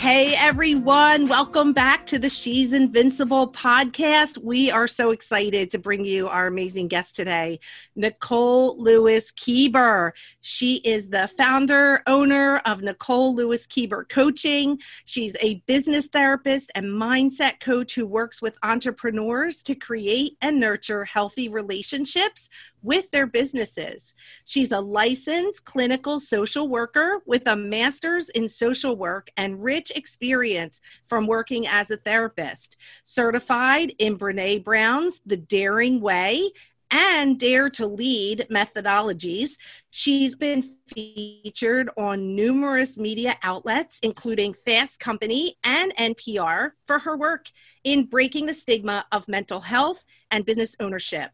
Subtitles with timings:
[0.00, 4.38] Hey everyone, welcome back to the She's Invincible podcast.
[4.42, 7.60] We are so excited to bring you our amazing guest today,
[7.96, 10.12] Nicole Lewis Keeber.
[10.40, 14.78] She is the founder, owner of Nicole Lewis Keeber Coaching.
[15.04, 21.04] She's a business therapist and mindset coach who works with entrepreneurs to create and nurture
[21.04, 22.48] healthy relationships
[22.82, 24.14] with their businesses.
[24.44, 30.80] She's a licensed clinical social worker with a master's in social work and rich experience
[31.06, 36.50] from working as a therapist, certified in Brene Brown's The Daring Way
[36.90, 39.50] and Dare to Lead methodologies.
[39.90, 47.46] She's been featured on numerous media outlets, including Fast Company and NPR, for her work
[47.84, 51.30] in breaking the stigma of mental health and business ownership.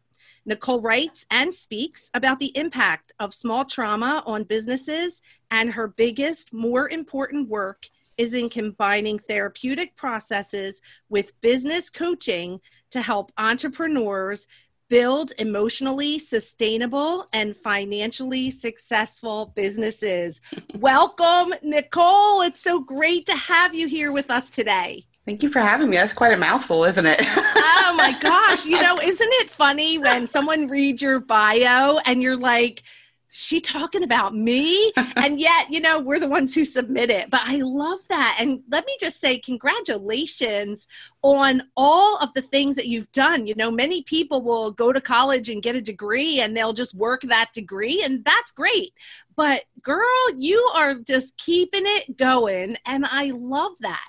[0.47, 6.53] Nicole writes and speaks about the impact of small trauma on businesses, and her biggest,
[6.53, 7.85] more important work
[8.17, 14.47] is in combining therapeutic processes with business coaching to help entrepreneurs
[14.89, 20.39] build emotionally sustainable and financially successful businesses.
[20.75, 22.41] Welcome, Nicole.
[22.43, 25.05] It's so great to have you here with us today.
[25.27, 25.97] Thank you for having me.
[25.97, 27.19] That's quite a mouthful, isn't it?
[27.21, 28.65] oh my gosh.
[28.65, 32.81] You know, isn't it funny when someone reads your bio and you're like,
[33.29, 37.41] she talking about me and yet you know we're the ones who submit it but
[37.43, 40.87] i love that and let me just say congratulations
[41.21, 45.01] on all of the things that you've done you know many people will go to
[45.01, 48.93] college and get a degree and they'll just work that degree and that's great
[49.35, 54.07] but girl you are just keeping it going and i love that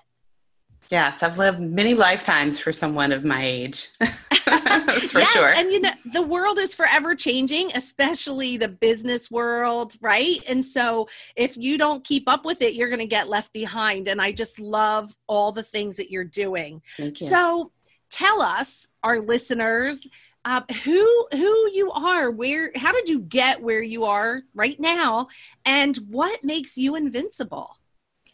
[0.90, 3.88] Yes, I've lived many lifetimes for someone of my age.
[4.00, 5.52] for yes, sure.
[5.54, 10.38] And you know, the world is forever changing, especially the business world, right?
[10.48, 14.08] And so if you don't keep up with it, you're going to get left behind.
[14.08, 16.80] And I just love all the things that you're doing.
[16.96, 17.28] Thank you.
[17.28, 17.72] So
[18.10, 20.06] tell us, our listeners,
[20.44, 25.28] uh, who who you are, where, how did you get where you are right now,
[25.66, 27.76] and what makes you invincible?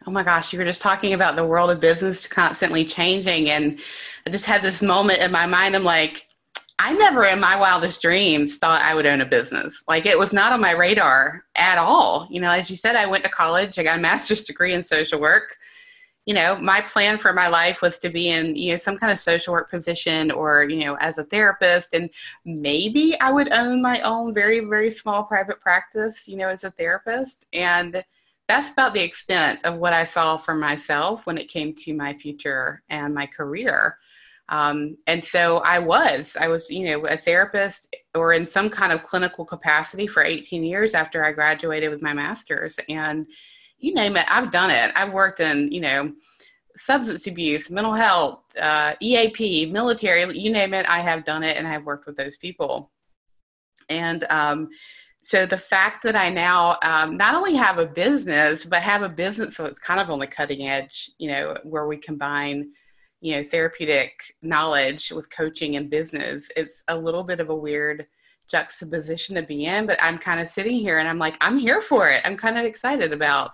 [0.06, 3.48] Oh my gosh, you were just talking about the world of business constantly changing.
[3.48, 3.81] And
[4.26, 5.75] I just had this moment in my mind.
[5.75, 6.28] I'm like,
[6.78, 9.82] I never in my wildest dreams thought I would own a business.
[9.88, 12.26] Like it was not on my radar at all.
[12.31, 14.82] You know, as you said, I went to college, I got a master's degree in
[14.82, 15.54] social work.
[16.26, 19.12] You know, my plan for my life was to be in, you know, some kind
[19.12, 21.94] of social work position or, you know, as a therapist.
[21.94, 22.10] And
[22.44, 26.70] maybe I would own my own very, very small private practice, you know, as a
[26.70, 27.47] therapist.
[27.53, 28.03] And
[28.49, 32.15] that's about the extent of what I saw for myself when it came to my
[32.15, 33.99] future and my career.
[34.50, 38.93] Um, and so I was, I was, you know, a therapist or in some kind
[38.93, 42.78] of clinical capacity for 18 years after I graduated with my master's.
[42.88, 43.27] And
[43.78, 44.93] you name it, I've done it.
[44.94, 46.12] I've worked in, you know,
[46.76, 51.66] substance abuse, mental health, uh, EAP, military, you name it, I have done it and
[51.66, 52.91] I've worked with those people.
[53.88, 54.69] And, um,
[55.25, 59.09] so the fact that I now um, not only have a business, but have a
[59.09, 62.71] business so it's kind of on the cutting edge, you know, where we combine,
[63.23, 64.12] you know, therapeutic
[64.43, 68.06] knowledge with coaching and business, it's a little bit of a weird
[68.50, 69.87] juxtaposition to be in.
[69.87, 72.20] But I'm kind of sitting here and I'm like, I'm here for it.
[72.27, 73.53] I'm kind of excited about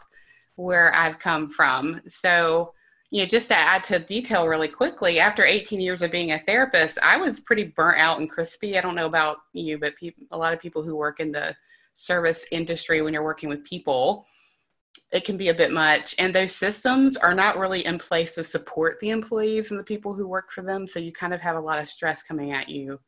[0.56, 2.00] where I've come from.
[2.08, 2.74] So
[3.10, 6.38] you know, just to add to detail really quickly, after 18 years of being a
[6.38, 8.78] therapist, I was pretty burnt out and crispy.
[8.78, 11.54] I don't know about you, but people, a lot of people who work in the
[11.94, 14.26] service industry, when you're working with people,
[15.12, 16.14] it can be a bit much.
[16.20, 20.14] And those systems are not really in place to support the employees and the people
[20.14, 20.86] who work for them.
[20.86, 23.00] So you kind of have a lot of stress coming at you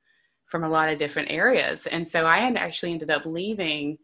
[0.47, 1.87] from a lot of different areas.
[1.87, 3.99] And so I actually ended up leaving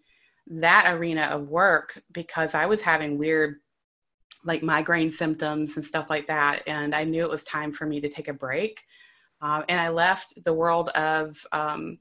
[0.46, 3.56] that arena of work because I was having weird
[4.44, 6.62] like migraine symptoms and stuff like that.
[6.66, 8.84] And I knew it was time for me to take a break.
[9.40, 11.98] Uh, and I left the world of um,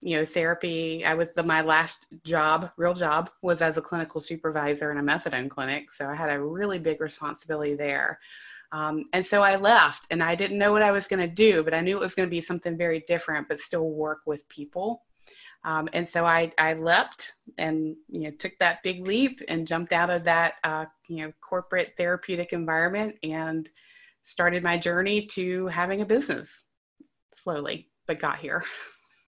[0.00, 4.20] you know therapy i was the my last job real job was as a clinical
[4.20, 8.18] supervisor in a methadone clinic so i had a really big responsibility there
[8.70, 11.64] um, and so i left and i didn't know what i was going to do
[11.64, 14.48] but i knew it was going to be something very different but still work with
[14.48, 15.02] people
[15.64, 19.92] um, and so I, I leapt and you know took that big leap and jumped
[19.92, 23.68] out of that uh, you know corporate therapeutic environment and
[24.22, 26.64] started my journey to having a business
[27.36, 28.64] slowly but got here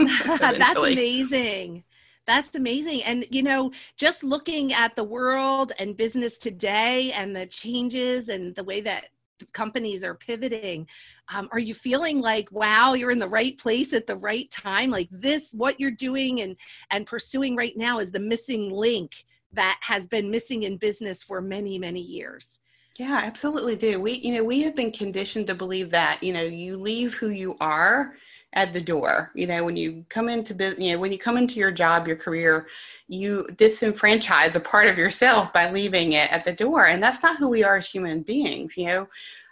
[0.39, 1.85] That's amazing.
[2.27, 3.03] That's amazing.
[3.03, 8.55] And, you know, just looking at the world and business today and the changes and
[8.55, 9.07] the way that
[9.53, 10.87] companies are pivoting,
[11.33, 14.91] um, are you feeling like, wow, you're in the right place at the right time?
[14.91, 16.57] Like this, what you're doing and,
[16.91, 21.41] and pursuing right now is the missing link that has been missing in business for
[21.41, 22.59] many, many years.
[22.99, 24.01] Yeah, absolutely do.
[24.01, 27.31] We, you know, we have been conditioned to believe that, you know, you leave who
[27.31, 28.15] you are
[28.53, 29.31] at the door.
[29.35, 32.07] You know, when you come into business, you know, when you come into your job,
[32.07, 32.67] your career,
[33.09, 36.87] you disenfranchise a part of yourself by leaving it at the door.
[36.87, 38.77] And that's not who we are as human beings.
[38.77, 39.09] You know,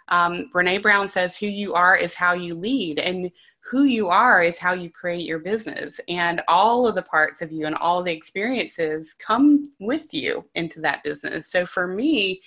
[0.09, 2.99] um, Brene Brown says, who you are is how you lead.
[2.99, 3.31] And
[3.61, 5.99] who you are is how you create your business.
[6.07, 10.81] And all of the parts of you and all the experiences come with you into
[10.81, 11.51] that business.
[11.51, 12.41] So for me,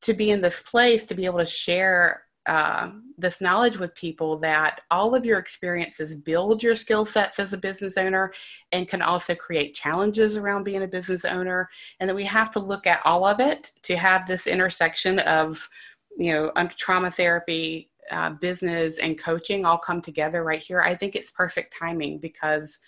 [0.00, 4.38] to be in this place, to be able to share uh, this knowledge with people
[4.38, 8.32] that all of your experiences build your skill sets as a business owner
[8.72, 11.68] and can also create challenges around being a business owner.
[12.00, 15.68] And that we have to look at all of it to have this intersection of
[16.16, 20.80] you know trauma therapy uh, business and coaching all come together right here.
[20.80, 22.78] I think it's perfect timing because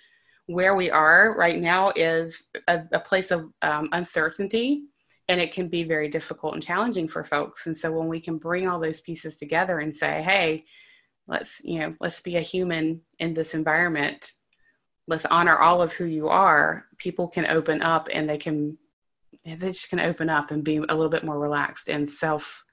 [0.46, 4.84] where we are right now is a, a place of um, uncertainty
[5.30, 7.66] and it can be very difficult and challenging for folks.
[7.66, 10.64] And so when we can bring all those pieces together and say hey
[11.30, 14.32] let's you know let's be a human in this environment
[15.06, 18.76] let's honor all of who you are people can open up and they can
[19.44, 22.64] they just can open up and be a little bit more relaxed and self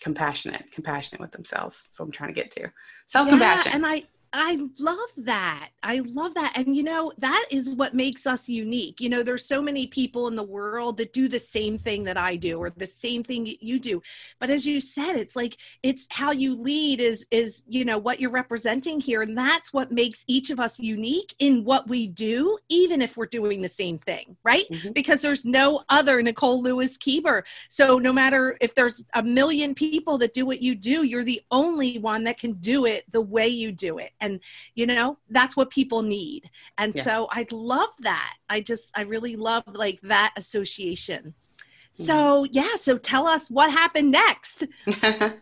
[0.00, 1.86] compassionate compassionate with themselves.
[1.86, 2.68] That's what i'm trying to get to.
[3.06, 4.02] Self compassion yeah, and i
[4.34, 5.68] I love that.
[5.82, 6.52] I love that.
[6.56, 9.00] And you know, that is what makes us unique.
[9.00, 12.16] You know, there's so many people in the world that do the same thing that
[12.16, 14.00] I do or the same thing you do.
[14.40, 18.20] But as you said, it's like it's how you lead is is, you know, what
[18.20, 22.58] you're representing here and that's what makes each of us unique in what we do
[22.70, 24.64] even if we're doing the same thing, right?
[24.70, 24.92] Mm-hmm.
[24.92, 27.42] Because there's no other Nicole Lewis Keeber.
[27.68, 31.42] So no matter if there's a million people that do what you do, you're the
[31.50, 34.40] only one that can do it the way you do it and
[34.74, 36.48] you know that's what people need.
[36.78, 37.02] And yeah.
[37.02, 38.34] so i love that.
[38.48, 41.34] I just i really love like that association.
[41.94, 42.06] Mm-hmm.
[42.06, 44.64] so yeah so tell us what happened next.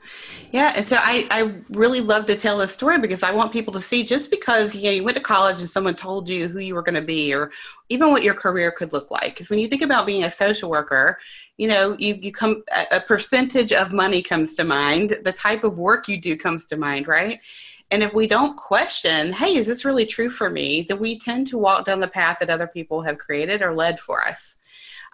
[0.52, 3.72] Yeah and so I, I really love to tell this story because i want people
[3.74, 6.58] to see just because you know you went to college and someone told you who
[6.58, 7.52] you were going to be or
[7.88, 9.34] even what your career could look like.
[9.34, 11.18] Because when you think about being a social worker
[11.56, 15.18] you know you, you come a percentage of money comes to mind.
[15.24, 17.38] The type of work you do comes to mind right
[17.90, 20.82] and if we don't question, hey, is this really true for me?
[20.82, 23.98] Then we tend to walk down the path that other people have created or led
[23.98, 24.58] for us.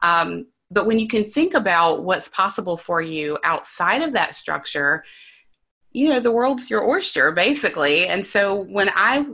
[0.03, 5.05] Um, but when you can think about what's possible for you outside of that structure,
[5.93, 8.07] you know, the world's your oyster, basically.
[8.07, 9.27] And so when I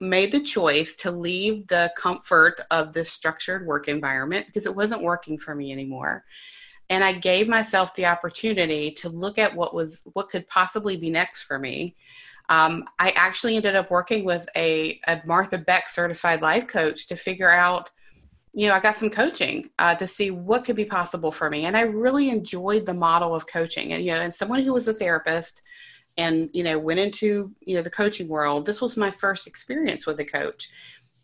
[0.00, 5.02] made the choice to leave the comfort of this structured work environment because it wasn't
[5.02, 6.24] working for me anymore
[6.88, 11.10] and i gave myself the opportunity to look at what was what could possibly be
[11.10, 11.96] next for me
[12.48, 17.16] um, I actually ended up working with a, a, Martha Beck certified life coach to
[17.16, 17.90] figure out,
[18.54, 21.66] you know, I got some coaching uh, to see what could be possible for me.
[21.66, 23.92] And I really enjoyed the model of coaching.
[23.92, 25.62] And, you know, and someone who was a therapist
[26.16, 30.06] and, you know, went into, you know, the coaching world, this was my first experience
[30.06, 30.70] with a coach.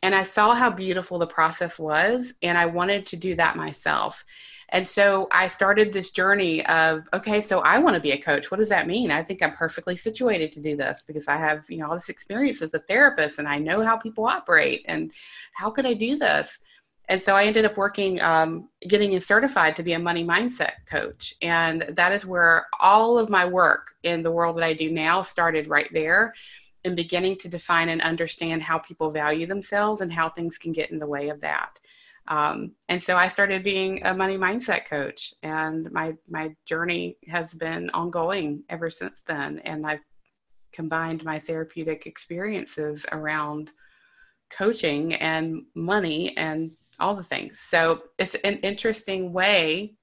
[0.02, 2.34] And I saw how beautiful the process was.
[2.42, 4.22] And I wanted to do that myself.
[4.71, 8.50] And so I started this journey of, okay, so I want to be a coach.
[8.50, 9.11] What does that mean?
[9.11, 12.09] I think I'm perfectly situated to do this because I have, you know, all this
[12.09, 15.12] experience as a therapist and I know how people operate and
[15.52, 16.59] how could I do this?
[17.09, 21.35] And so I ended up working, um, getting certified to be a money mindset coach.
[21.42, 25.21] And that is where all of my work in the world that I do now
[25.21, 26.33] started right there
[26.85, 30.90] and beginning to define and understand how people value themselves and how things can get
[30.90, 31.78] in the way of that.
[32.26, 37.52] Um, and so I started being a money mindset coach, and my my journey has
[37.52, 39.58] been ongoing ever since then.
[39.60, 40.00] And I've
[40.72, 43.72] combined my therapeutic experiences around
[44.50, 47.60] coaching and money and all the things.
[47.60, 49.94] So it's an interesting way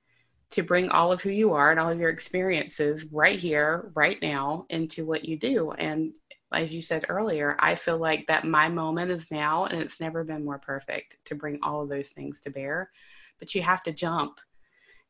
[0.51, 4.21] to bring all of who you are and all of your experiences right here, right
[4.21, 5.71] now into what you do.
[5.71, 6.11] And
[6.53, 10.23] as you said earlier, I feel like that my moment is now and it's never
[10.23, 12.91] been more perfect to bring all of those things to bear.
[13.39, 14.39] But you have to jump.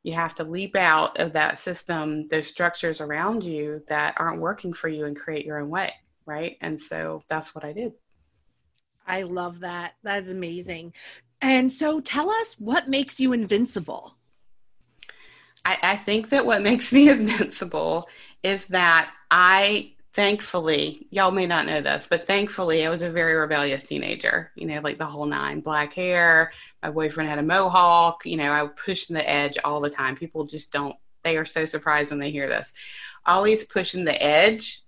[0.04, 4.74] You have to leap out of that system, those structures around you that aren't working
[4.74, 5.94] for you and create your own way.
[6.26, 6.58] Right.
[6.62, 7.94] And so that's what I did.
[9.06, 9.96] I love that.
[10.04, 10.94] That's amazing.
[11.42, 14.16] And so tell us what makes you invincible.
[15.66, 18.08] I, I think that what makes me invincible
[18.44, 23.34] is that I thankfully, y'all may not know this, but thankfully, I was a very
[23.36, 24.52] rebellious teenager.
[24.56, 26.52] You know, like the whole nine black hair.
[26.84, 28.26] My boyfriend had a mohawk.
[28.26, 30.16] You know, I pushing the edge all the time.
[30.16, 32.74] People just don't, they are so surprised when they hear this.
[33.26, 34.82] Always pushing the edge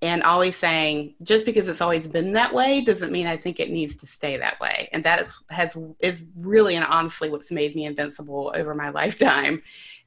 [0.00, 3.70] and always saying just because it's always been that way doesn't mean I think it
[3.70, 4.88] needs to stay that way.
[4.92, 9.62] And that has is really and honestly what's made me invincible over my lifetime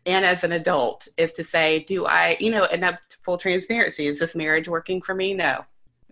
[0.06, 4.08] and as an adult is to say, do I, you know, and up full transparency,
[4.08, 5.34] is this marriage working for me?
[5.34, 5.66] No,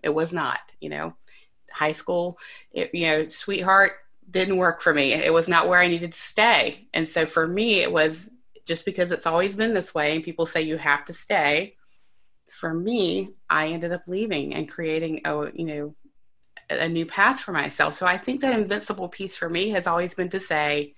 [0.04, 0.60] it was not.
[0.80, 1.14] You know,
[1.72, 2.38] high school,
[2.72, 3.94] it, you know, sweetheart
[4.30, 5.14] didn't work for me.
[5.14, 6.88] It was not where I needed to stay.
[6.94, 8.30] And so for me, it was
[8.66, 11.76] just because it's always been this way and people say you have to stay
[12.50, 15.96] for me, I ended up leaving and creating a you know
[16.70, 17.96] a new path for myself.
[17.96, 20.94] So I think that invincible piece for me has always been to say,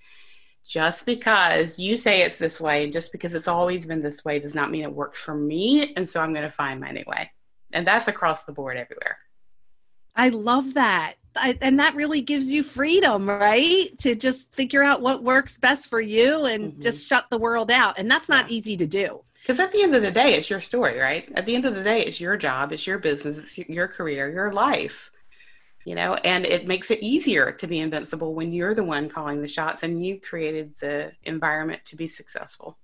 [0.66, 4.38] just because you say it's this way, and just because it's always been this way,
[4.38, 5.92] does not mean it works for me.
[5.94, 7.30] And so I'm going to find my new way.
[7.72, 9.18] And that's across the board everywhere.
[10.14, 11.14] I love that.
[11.34, 13.86] I, and that really gives you freedom, right?
[14.00, 16.80] To just figure out what works best for you and mm-hmm.
[16.82, 17.98] just shut the world out.
[17.98, 18.56] And that's not yeah.
[18.56, 19.22] easy to do.
[19.40, 21.28] Because at the end of the day, it's your story, right?
[21.34, 24.30] At the end of the day, it's your job, it's your business, it's your career,
[24.30, 25.10] your life.
[25.84, 29.40] You know, and it makes it easier to be invincible when you're the one calling
[29.40, 32.78] the shots and you created the environment to be successful.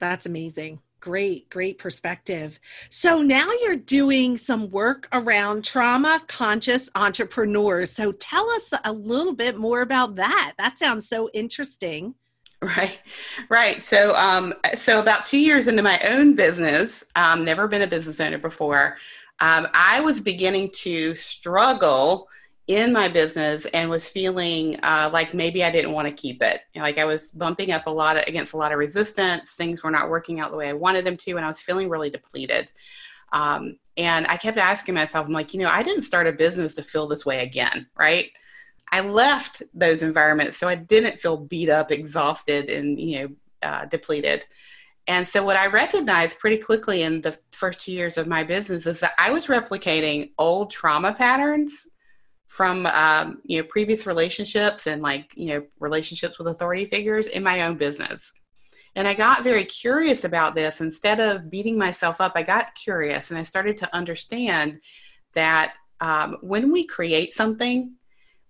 [0.00, 0.80] That's amazing.
[1.00, 2.60] Great, great perspective.
[2.90, 7.92] So now you're doing some work around trauma conscious entrepreneurs.
[7.92, 10.54] So tell us a little bit more about that.
[10.58, 12.14] That sounds so interesting.
[12.62, 12.98] Right,
[13.48, 13.82] right.
[13.82, 18.20] So, um, so about two years into my own business, um, never been a business
[18.20, 18.98] owner before.
[19.40, 22.28] Um, I was beginning to struggle
[22.66, 26.60] in my business and was feeling uh, like maybe I didn't want to keep it.
[26.72, 29.54] You know, like I was bumping up a lot of, against a lot of resistance.
[29.54, 31.88] Things were not working out the way I wanted them to, and I was feeling
[31.88, 32.70] really depleted.
[33.32, 36.74] Um, and I kept asking myself, I'm like, you know, I didn't start a business
[36.76, 38.30] to feel this way again, right?
[38.92, 43.84] I left those environments so I didn't feel beat up, exhausted, and you know uh,
[43.86, 44.46] depleted.
[45.06, 48.86] And so what I recognized pretty quickly in the first two years of my business
[48.86, 51.86] is that I was replicating old trauma patterns
[52.48, 57.42] from um, you know previous relationships and like you know relationships with authority figures in
[57.42, 58.32] my own business.
[58.96, 60.80] And I got very curious about this.
[60.80, 64.80] Instead of beating myself up, I got curious and I started to understand
[65.34, 67.94] that um, when we create something,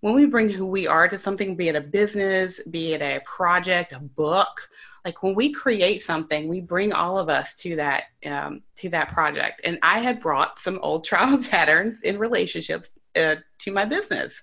[0.01, 3.21] when we bring who we are to something, be it a business, be it a
[3.25, 4.69] project, a book,
[5.05, 9.09] like when we create something, we bring all of us to that um, to that
[9.09, 9.63] project.
[9.65, 14.43] And I had brought some old trauma patterns in relationships uh, to my business.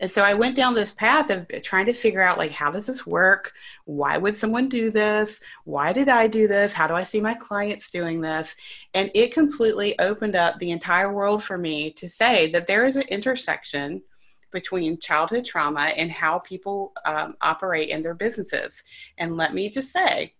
[0.00, 2.86] And so I went down this path of trying to figure out like how does
[2.86, 3.52] this work?
[3.84, 5.40] Why would someone do this?
[5.64, 6.72] Why did I do this?
[6.72, 8.54] How do I see my clients doing this?
[8.94, 12.94] And it completely opened up the entire world for me to say that there is
[12.94, 14.02] an intersection
[14.52, 18.82] between childhood trauma and how people um, operate in their businesses.
[19.18, 20.34] And let me just say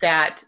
[0.00, 0.44] that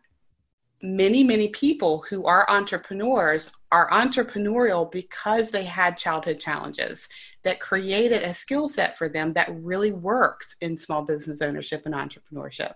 [0.82, 7.08] many, many people who are entrepreneurs are entrepreneurial because they had childhood challenges
[7.42, 11.94] that created a skill set for them that really works in small business ownership and
[11.94, 12.74] entrepreneurship.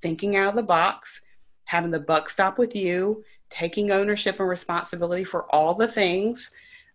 [0.00, 1.20] Thinking out of the box,
[1.64, 6.50] having the buck stop with you, taking ownership and responsibility for all the things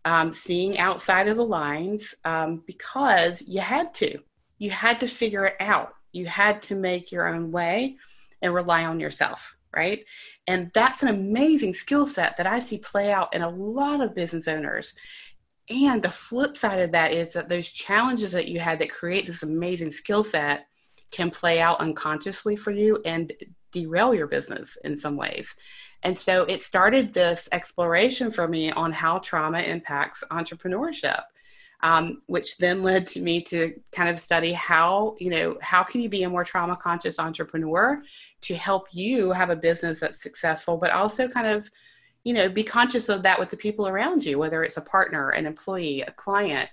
[0.06, 4.20] um, seeing outside of the lines um, because you had to.
[4.58, 5.94] You had to figure it out.
[6.12, 7.98] You had to make your own way
[8.42, 10.04] and rely on yourself, right?
[10.48, 14.16] And that's an amazing skill set that I see play out in a lot of
[14.16, 14.96] business owners.
[15.70, 19.28] And the flip side of that is that those challenges that you had that create
[19.28, 20.66] this amazing skill set
[21.12, 23.32] can play out unconsciously for you and
[23.72, 25.56] derail your business in some ways.
[26.04, 31.22] And so it started this exploration for me on how trauma impacts entrepreneurship.
[31.82, 36.02] Um, which then led to me to kind of study how you know how can
[36.02, 38.04] you be a more trauma conscious entrepreneur
[38.42, 41.72] to help you have a business that's successful but also kind of
[42.26, 45.30] you know be conscious of that with the people around you whether it's a partner
[45.30, 46.70] an employee a client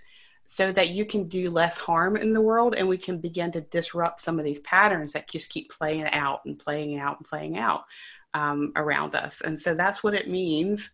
[0.46, 3.60] so that you can do less harm in the world and we can begin to
[3.62, 7.58] disrupt some of these patterns that just keep playing out and playing out and playing
[7.58, 7.84] out
[8.36, 9.40] um, around us.
[9.40, 10.90] And so that's what it means.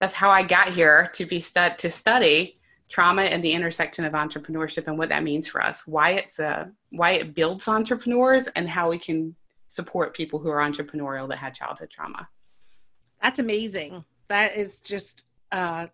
[0.00, 4.14] That's how I got here to be stud- to study trauma and the intersection of
[4.14, 5.86] entrepreneurship and what that means for us.
[5.86, 10.60] Why it's a why it builds entrepreneurs and how we can support people who are
[10.60, 12.26] entrepreneurial that had childhood trauma.
[13.22, 14.04] That's amazing.
[14.28, 15.88] That is just uh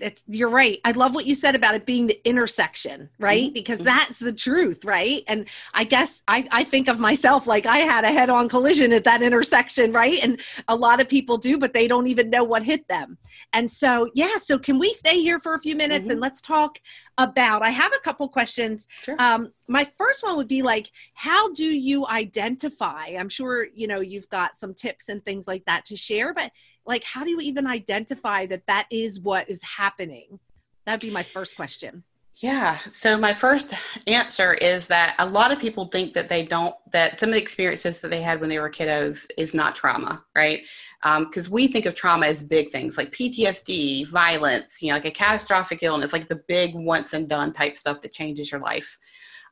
[0.00, 0.78] it's you're right.
[0.84, 3.44] I love what you said about it being the intersection right?
[3.44, 3.52] Mm-hmm.
[3.52, 5.22] because that's the truth right?
[5.28, 9.04] And i guess I, I think of myself like i had a head-on collision at
[9.04, 10.18] that intersection right?
[10.22, 13.18] And a lot of people do but they don't even know what hit them.
[13.52, 16.12] And so yeah so can we stay here for a few minutes mm-hmm.
[16.12, 16.78] and let's talk
[17.18, 18.86] about i have a couple questions.
[19.02, 19.16] Sure.
[19.18, 23.06] um, my first one would be like how do you identify?
[23.18, 26.50] I'm sure you know you've got some tips and things like that to share but
[26.90, 30.38] like how do you even identify that that is what is happening?
[30.84, 32.02] That'd be my first question.
[32.36, 32.78] Yeah.
[32.92, 33.74] So my first
[34.06, 37.40] answer is that a lot of people think that they don't that some of the
[37.40, 40.62] experiences that they had when they were kiddos is not trauma right?
[41.02, 45.04] Because um, we think of trauma as big things like ptsd violence you know like
[45.04, 48.98] a catastrophic illness like the big once and done type stuff that changes your life.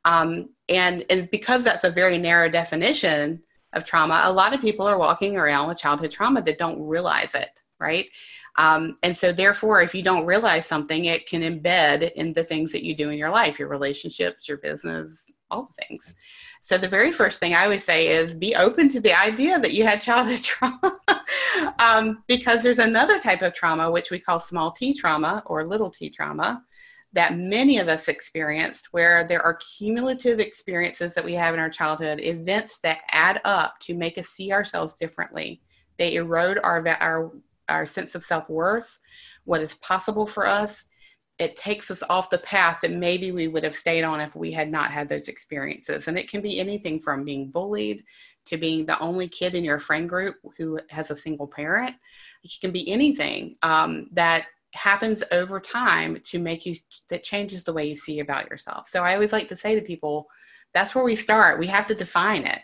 [0.04, 4.86] Um, and, and because that's a very narrow definition of trauma, a lot of people
[4.86, 8.06] are walking around with childhood trauma that don't realize it, right?
[8.58, 12.72] Um, and so, therefore, if you don't realize something, it can embed in the things
[12.72, 16.12] that you do in your life, your relationships, your business, all the things.
[16.62, 19.74] So, the very first thing I would say is be open to the idea that
[19.74, 20.98] you had childhood trauma,
[21.78, 25.90] um, because there's another type of trauma, which we call small t trauma or little
[25.90, 26.64] t trauma,
[27.12, 31.70] that many of us experienced, where there are cumulative experiences that we have in our
[31.70, 35.60] childhood, events that add up to make us see ourselves differently.
[35.96, 37.32] They erode our, our,
[37.68, 38.98] our sense of self worth,
[39.44, 40.84] what is possible for us.
[41.38, 44.52] It takes us off the path that maybe we would have stayed on if we
[44.52, 46.08] had not had those experiences.
[46.08, 48.04] And it can be anything from being bullied
[48.46, 51.92] to being the only kid in your friend group who has a single parent.
[52.42, 56.74] It can be anything um, that happens over time to make you
[57.08, 58.88] that changes the way you see about yourself.
[58.88, 60.26] So I always like to say to people,
[60.74, 61.58] that's where we start.
[61.58, 62.60] We have to define it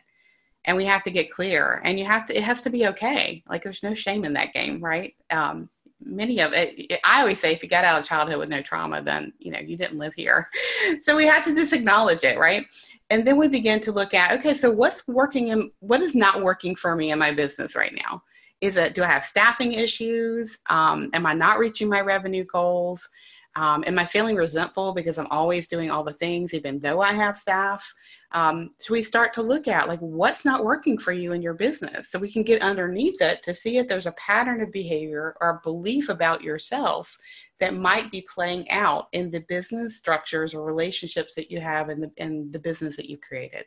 [0.66, 3.42] and we have to get clear and you have to it has to be okay.
[3.48, 5.14] Like there's no shame in that game right?
[5.30, 5.70] Um,
[6.06, 9.00] many of it i always say if you got out of childhood with no trauma
[9.00, 10.48] then you know you didn't live here.
[11.00, 12.66] So we have to just acknowledge it right?
[13.10, 16.42] And then we begin to look at okay so what's working and what is not
[16.42, 18.22] working for me in my business right now
[18.64, 20.58] is it do i have staffing issues?
[20.70, 23.08] Um, am i not reaching my revenue goals?
[23.56, 27.12] Um, am i feeling resentful because i'm always doing all the things even though i
[27.12, 27.94] have staff?
[28.32, 31.54] Um, so we start to look at like what's not working for you in your
[31.54, 32.10] business?
[32.10, 35.60] So we can get underneath it to see if there's a pattern of behavior or
[35.62, 37.16] belief about yourself
[37.60, 42.00] that might be playing out in the business structures or relationships that you have in
[42.00, 43.66] the in the business that you created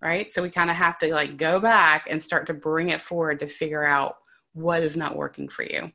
[0.00, 0.32] right?
[0.32, 3.40] So we kind of have to like go back and start to bring it forward
[3.40, 4.16] to figure out
[4.52, 5.92] what is not working for you.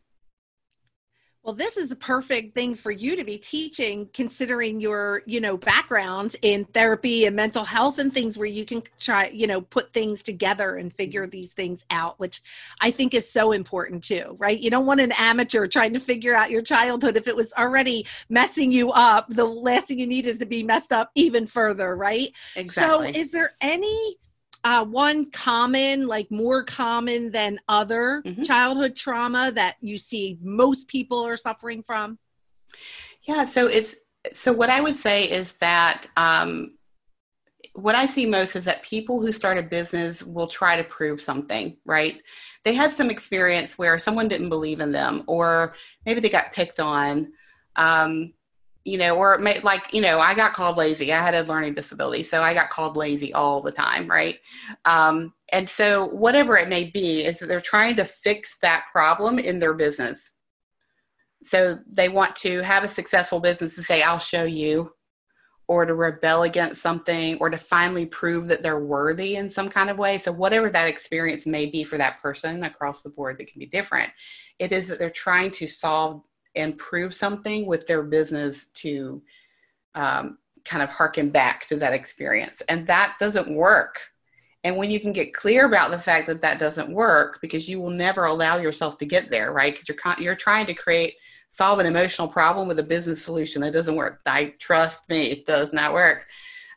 [1.43, 5.57] Well, this is a perfect thing for you to be teaching, considering your, you know,
[5.57, 9.91] background in therapy and mental health and things where you can try, you know, put
[9.91, 12.41] things together and figure these things out, which
[12.79, 14.57] I think is so important too, right?
[14.57, 18.07] You don't want an amateur trying to figure out your childhood if it was already
[18.29, 19.27] messing you up.
[19.27, 22.29] The last thing you need is to be messed up even further, right?
[22.55, 23.11] Exactly.
[23.11, 24.15] So, is there any
[24.63, 28.43] uh, one common, like more common than other mm-hmm.
[28.43, 32.17] childhood trauma that you see most people are suffering from?
[33.23, 33.95] Yeah, so it's
[34.33, 36.75] so what I would say is that um,
[37.73, 41.19] what I see most is that people who start a business will try to prove
[41.19, 42.21] something, right?
[42.63, 46.79] They have some experience where someone didn't believe in them, or maybe they got picked
[46.79, 47.33] on.
[47.75, 48.33] Um,
[48.85, 51.13] you know, or may, like, you know, I got called lazy.
[51.13, 54.39] I had a learning disability, so I got called lazy all the time, right?
[54.83, 59.39] Um, and so, whatever it may be, is that they're trying to fix that problem
[59.39, 60.31] in their business.
[61.45, 64.93] So they want to have a successful business to say, "I'll show you,"
[65.67, 69.89] or to rebel against something, or to finally prove that they're worthy in some kind
[69.89, 70.17] of way.
[70.17, 73.65] So whatever that experience may be for that person across the board, that can be
[73.65, 74.11] different.
[74.59, 76.23] It is that they're trying to solve
[76.55, 79.21] and prove something with their business to
[79.95, 82.61] um, kind of harken back to that experience.
[82.69, 83.99] And that doesn't work.
[84.63, 87.81] And when you can get clear about the fact that that doesn't work, because you
[87.81, 89.73] will never allow yourself to get there, right?
[89.73, 91.15] Because you're you're trying to create
[91.49, 94.21] solve an emotional problem with a business solution that doesn't work.
[94.25, 96.25] I trust me, it does not work.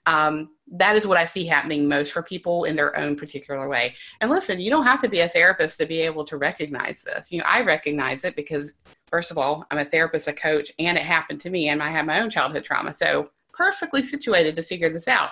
[0.05, 3.95] Um, that is what I see happening most for people in their own particular way.
[4.21, 7.33] And listen, you don't have to be a therapist to be able to recognize this.
[7.33, 8.75] You know, I recognize it because
[9.09, 11.91] first of all, I'm a therapist, a coach, and it happened to me, and I
[11.91, 12.93] had my own childhood trauma.
[12.93, 15.31] So perfectly situated to figure this out.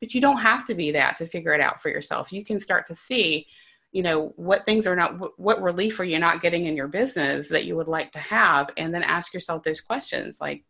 [0.00, 2.32] But you don't have to be that to figure it out for yourself.
[2.32, 3.46] You can start to see,
[3.92, 7.48] you know, what things are not, what relief are you not getting in your business
[7.48, 10.64] that you would like to have, and then ask yourself those questions like,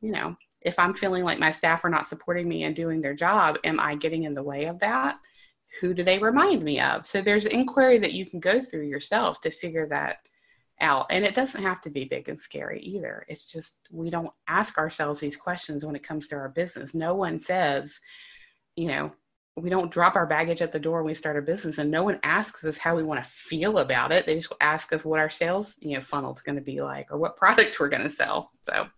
[0.00, 3.14] you know, if I'm feeling like my staff are not supporting me and doing their
[3.14, 5.18] job, am I getting in the way of that?
[5.80, 7.06] Who do they remind me of?
[7.06, 10.18] So there's inquiry that you can go through yourself to figure that
[10.82, 11.06] out.
[11.10, 13.24] And it doesn't have to be big and scary either.
[13.28, 16.94] It's just we don't ask ourselves these questions when it comes to our business.
[16.94, 17.98] No one says,
[18.76, 19.12] you know,
[19.56, 22.02] we don't drop our baggage at the door when we start a business and no
[22.02, 24.24] one asks us how we want to feel about it.
[24.24, 27.10] They just ask us what our sales, you know, funnel is going to be like
[27.10, 28.50] or what product we're going to sell.
[28.68, 28.88] So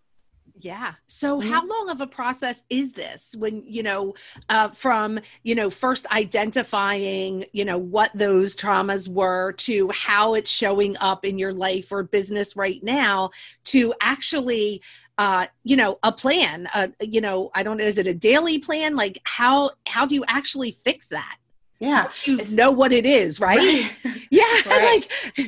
[0.59, 0.93] yeah.
[1.07, 1.49] So mm-hmm.
[1.49, 4.13] how long of a process is this when, you know,
[4.49, 10.49] uh, from, you know, first identifying, you know, what those traumas were to how it's
[10.49, 13.31] showing up in your life or business right now
[13.65, 14.81] to actually,
[15.17, 18.59] uh, you know, a plan, uh, you know, I don't know, is it a daily
[18.59, 18.95] plan?
[18.95, 21.37] Like how, how do you actually fix that?
[21.79, 22.07] Yeah.
[22.23, 23.57] you know what it is, right?
[23.57, 23.91] right.
[24.31, 24.43] Yeah.
[24.65, 25.09] Right.
[25.37, 25.45] like, yeah.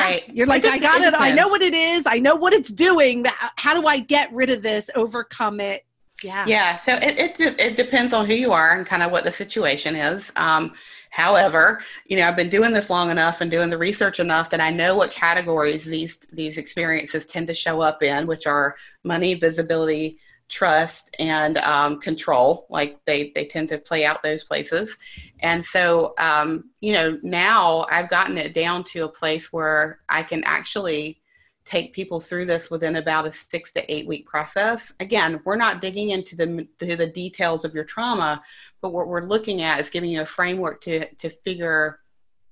[0.00, 0.28] Right.
[0.28, 1.14] You're like, I got it.
[1.14, 2.06] it I know what it is.
[2.06, 3.24] I know what it's doing.
[3.56, 5.84] How do I get rid of this, overcome it?
[6.22, 6.44] Yeah.
[6.46, 6.76] Yeah.
[6.76, 9.94] So it, it, it depends on who you are and kind of what the situation
[9.94, 10.32] is.
[10.36, 10.72] Um,
[11.10, 14.60] however, you know, I've been doing this long enough and doing the research enough that
[14.60, 19.34] I know what categories these, these experiences tend to show up in, which are money,
[19.34, 24.96] visibility, trust and um, control like they they tend to play out those places.
[25.40, 30.22] And so um, you know now i've gotten it down to a place where i
[30.22, 31.20] can actually
[31.64, 34.92] take people through this within about a six to eight week process.
[35.00, 38.42] Again we're not digging into the to the details of your trauma
[38.82, 42.00] but what we're looking at is giving you a framework to to figure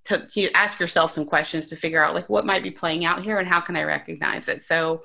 [0.04, 3.22] to you ask yourself some questions to figure out like what might be playing out
[3.22, 4.62] here and how can i recognize it?
[4.62, 5.02] So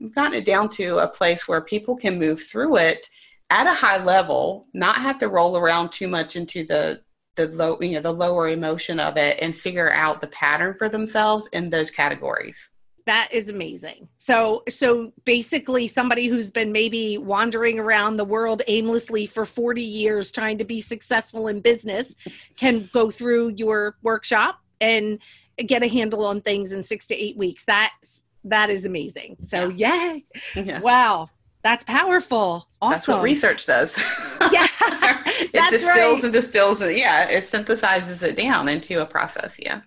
[0.00, 3.08] we've gotten it down to a place where people can move through it
[3.50, 7.02] at a high level, not have to roll around too much into the
[7.36, 10.88] the low, you know, the lower emotion of it and figure out the pattern for
[10.88, 12.70] themselves in those categories.
[13.06, 14.08] That is amazing.
[14.18, 20.30] So so basically somebody who's been maybe wandering around the world aimlessly for 40 years
[20.32, 22.14] trying to be successful in business
[22.56, 25.20] can go through your workshop and
[25.64, 27.64] get a handle on things in 6 to 8 weeks.
[27.64, 29.36] That's that is amazing.
[29.44, 30.12] So yeah.
[30.12, 30.24] yay.
[30.56, 30.80] Yeah.
[30.80, 31.30] Wow.
[31.62, 32.68] That's powerful.
[32.80, 32.92] Awesome.
[32.92, 33.96] That's what research does.
[34.52, 34.66] yeah.
[34.80, 36.24] it distills right.
[36.24, 36.96] and distills it.
[36.96, 37.28] Yeah.
[37.28, 39.56] It synthesizes it down into a process.
[39.58, 39.80] Yeah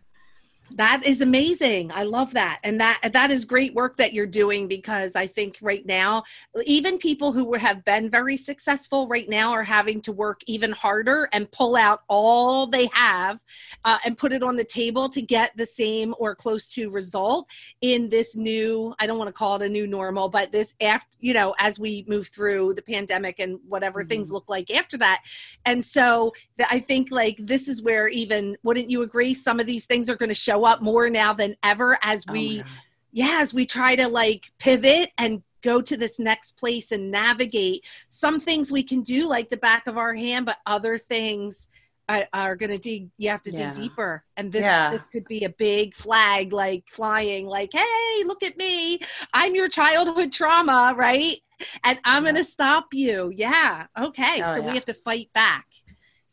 [0.76, 1.92] that is amazing.
[1.94, 2.60] I love that.
[2.64, 6.24] And that that is great work that you're doing because i think right now
[6.66, 11.30] even people who have been very successful right now are having to work even harder
[11.34, 13.40] and pull out all they have
[13.86, 17.48] uh, and put it on the table to get the same or close to result
[17.82, 21.18] in this new i don't want to call it a new normal but this after
[21.20, 24.10] you know as we move through the pandemic and whatever mm-hmm.
[24.10, 25.22] things look like after that.
[25.66, 26.34] And so
[26.70, 30.16] i think like this is where even wouldn't you agree some of these things are
[30.16, 32.70] going to show up more now than ever as oh, we, oh
[33.12, 37.86] yeah, as we try to like pivot and go to this next place and navigate.
[38.10, 41.68] Some things we can do like the back of our hand, but other things
[42.10, 43.10] uh, are, are going to dig.
[43.18, 43.72] You have to yeah.
[43.72, 44.90] dig deeper, and this yeah.
[44.90, 49.00] this could be a big flag like flying, like, "Hey, look at me!
[49.34, 51.38] I'm your childhood trauma, right?"
[51.84, 52.32] And I'm yeah.
[52.32, 53.32] going to stop you.
[53.36, 53.86] Yeah.
[54.00, 54.42] Okay.
[54.44, 55.68] Oh, so we have to fight back.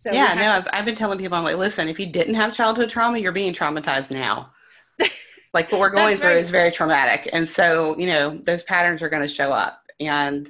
[0.00, 2.54] So yeah, no, I've, I've been telling people, I'm like, listen, if you didn't have
[2.54, 4.52] childhood trauma, you're being traumatized now.
[5.54, 6.36] like what we're going through right.
[6.36, 7.28] is very traumatic.
[7.32, 9.82] And so, you know, those patterns are going to show up.
[9.98, 10.48] And,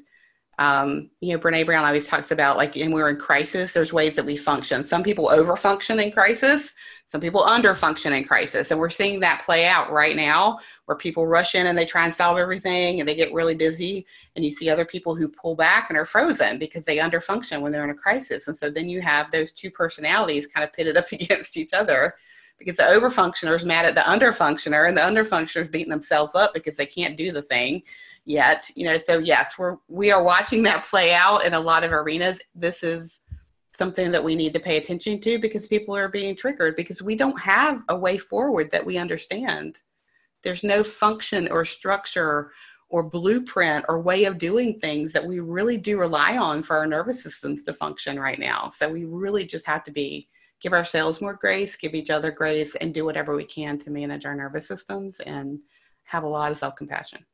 [0.59, 4.17] um, you know, Brene Brown always talks about like, when we're in crisis, there's ways
[4.17, 4.85] that we function.
[4.85, 6.75] Some people over function in crisis,
[7.09, 8.71] some people under function in crisis.
[8.71, 12.05] And we're seeing that play out right now where people rush in and they try
[12.05, 15.55] and solve everything and they get really busy and you see other people who pull
[15.55, 18.47] back and are frozen because they under function when they're in a crisis.
[18.47, 22.15] And so then you have those two personalities kind of pitted up against each other
[22.59, 26.53] because the overfunctioner is mad at the underfunctioner and the underfunctioner is beating themselves up
[26.53, 27.83] because they can't do the thing
[28.27, 28.99] yet you know.
[28.99, 32.41] So yes we're we are watching that play out in a lot of arenas.
[32.55, 33.21] This is
[33.79, 37.15] something that we need to pay attention to because people are being triggered because we
[37.15, 39.81] don't have a way forward that we understand
[40.43, 42.53] there's no function or structure
[42.91, 46.87] or blueprint or way of doing things that we really do rely on for our
[46.87, 48.73] nervous systems to function right now.
[48.75, 50.29] So we really just have to be
[50.61, 54.25] give ourselves more grace, give each other grace, and do whatever we can to manage
[54.27, 55.61] our nervous systems and
[56.05, 57.25] have a lot of self compassion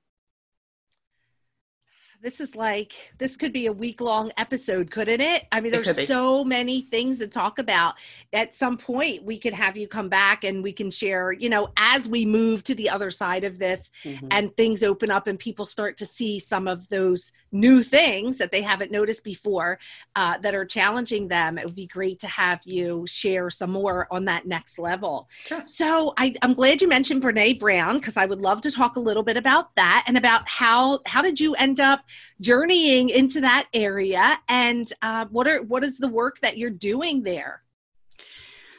[2.25, 6.07] this is like this could be a week long episode couldn't it i mean there's
[6.07, 7.95] so many things to talk about
[8.33, 11.69] at some point we could have you come back and we can share you know
[11.77, 14.27] as we move to the other side of this mm-hmm.
[14.31, 18.51] and things open up and people start to see some of those new things that
[18.51, 19.79] they haven't noticed before
[20.17, 24.09] uh, that are challenging them it would be great to have you share some more
[24.11, 25.63] on that next level sure.
[25.67, 29.01] so I, i'm glad you mentioned brene brown because i would love to talk a
[29.01, 32.01] little bit about that and about how how did you end up
[32.41, 37.23] journeying into that area and uh, what are what is the work that you're doing
[37.23, 37.63] there?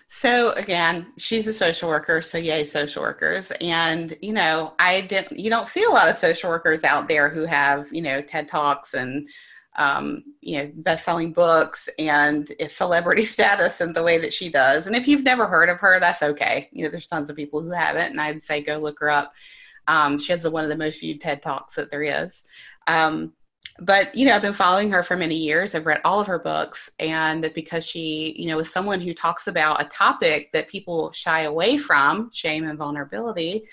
[0.10, 3.52] So again she's a social worker so yay social workers.
[3.62, 7.30] And you know i didn't you don't see a lot of social workers out there
[7.30, 9.28] who have you know ted talks and
[9.78, 14.88] um, you know best-selling books and celebrity status and the way that she does.
[14.88, 16.70] And if you've never heard of her that's okay.
[16.72, 19.34] You know there's tons of people who haven't and i'd say go look her up.
[19.88, 22.46] Um, she has one of the most viewed ted talks that there is
[22.88, 23.34] um,
[23.80, 25.76] but you know i've been following her for many years.
[25.76, 29.48] I've read all of her books and because she you know is someone who talks
[29.48, 33.64] about a topic that people shy away from shame and vulnerability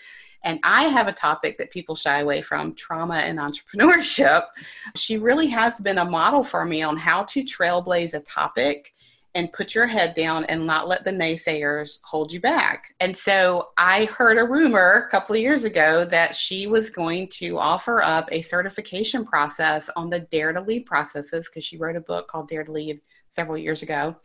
[0.44, 4.44] and i have a topic that people shy away from trauma and entrepreneurship.
[4.96, 8.92] She really has been a model for me on how to trailblaze a topic
[9.34, 12.94] and put your head down and not let the naysayers hold you back.
[13.00, 17.28] And so I heard a rumor a couple of years ago that she was going
[17.34, 21.96] to offer up a certification process on the Dare to Lead processes because she wrote
[21.96, 24.16] a book called Dare to Lead several years ago,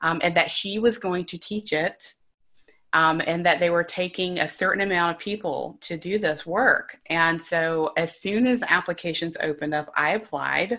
[0.00, 2.14] um, and that she was going to teach it.
[2.92, 6.96] Um, and that they were taking a certain amount of people to do this work.
[7.10, 10.78] And so, as soon as applications opened up, I applied.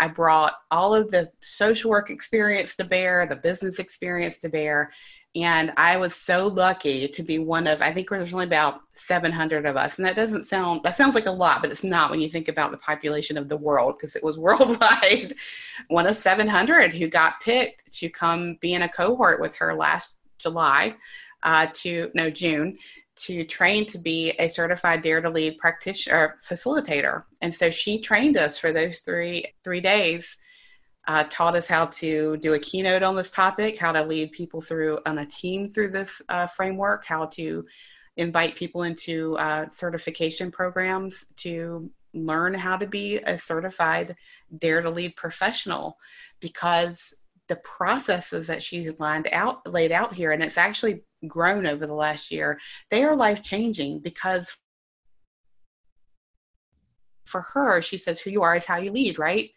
[0.00, 4.90] I brought all of the social work experience to bear, the business experience to bear.
[5.36, 9.66] And I was so lucky to be one of, I think there's only about 700
[9.66, 9.98] of us.
[9.98, 12.46] And that doesn't sound, that sounds like a lot, but it's not when you think
[12.46, 15.34] about the population of the world, because it was worldwide.
[15.88, 20.14] one of 700 who got picked to come be in a cohort with her last
[20.38, 20.94] July
[21.42, 22.78] uh, to, no, June,
[23.16, 27.24] to train to be a certified dare to lead practitioner facilitator.
[27.42, 30.36] And so she trained us for those three three days
[31.06, 34.60] uh, taught us how to do a keynote on this topic how to lead people
[34.60, 37.64] through on a team through this uh, framework how to
[38.16, 44.16] invite people into uh, certification programs to learn how to be a certified
[44.58, 45.98] dare to lead professional.
[46.40, 47.14] Because
[47.48, 51.94] the processes that she's lined out laid out here and it's actually grown over the
[51.94, 52.58] last year,
[52.90, 54.56] they are life changing because
[57.24, 59.50] for her, she says, who you are is how you lead, right?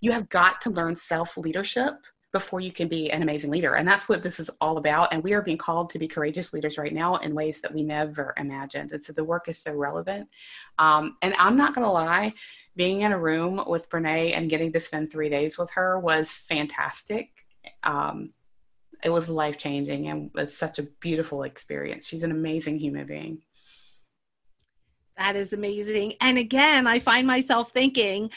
[0.00, 1.94] You have got to learn self leadership
[2.32, 3.74] before you can be an amazing leader.
[3.74, 5.12] And that's what this is all about.
[5.12, 7.82] And we are being called to be courageous leaders right now in ways that we
[7.82, 8.92] never imagined.
[8.92, 10.28] And so the work is so relevant.
[10.78, 12.32] Um, and I'm not going to lie,
[12.80, 16.30] being in a room with Brene and getting to spend three days with her was
[16.32, 17.44] fantastic.
[17.82, 18.30] Um,
[19.04, 22.06] it was life changing and was such a beautiful experience.
[22.06, 23.42] She's an amazing human being.
[25.18, 26.14] That is amazing.
[26.22, 28.30] And again, I find myself thinking,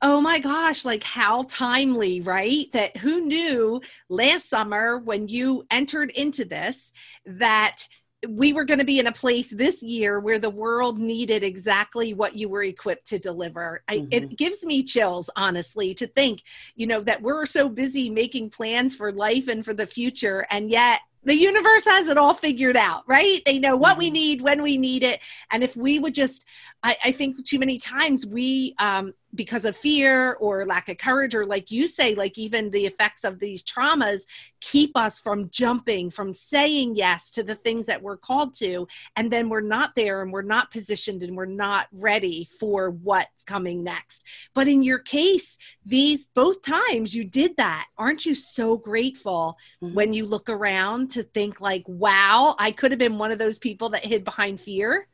[0.00, 2.72] oh my gosh, like how timely, right?
[2.72, 6.92] That who knew last summer when you entered into this
[7.26, 7.86] that
[8.28, 12.14] we were going to be in a place this year where the world needed exactly
[12.14, 13.82] what you were equipped to deliver.
[13.88, 14.08] I, mm-hmm.
[14.12, 16.42] It gives me chills, honestly, to think,
[16.76, 20.70] you know, that we're so busy making plans for life and for the future, and
[20.70, 23.40] yet the universe has it all figured out, right?
[23.46, 24.14] They know what we mm-hmm.
[24.14, 25.20] need, when we need it.
[25.50, 26.44] And if we would just,
[26.82, 31.34] I, I think too many times we, um, because of fear or lack of courage,
[31.34, 34.20] or like you say, like even the effects of these traumas
[34.60, 38.86] keep us from jumping, from saying yes to the things that we're called to.
[39.16, 43.44] And then we're not there and we're not positioned and we're not ready for what's
[43.44, 44.24] coming next.
[44.54, 47.86] But in your case, these both times you did that.
[47.96, 49.94] Aren't you so grateful mm-hmm.
[49.94, 53.58] when you look around to think, like, wow, I could have been one of those
[53.58, 55.08] people that hid behind fear?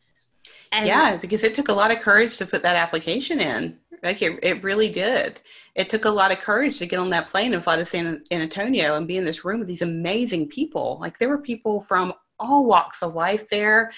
[0.73, 3.79] And yeah, because it took a lot of courage to put that application in.
[4.03, 5.41] Like it, it really did.
[5.75, 8.23] It took a lot of courage to get on that plane and fly to San
[8.31, 10.99] Antonio and be in this room with these amazing people.
[11.01, 13.91] Like there were people from all walks of life there,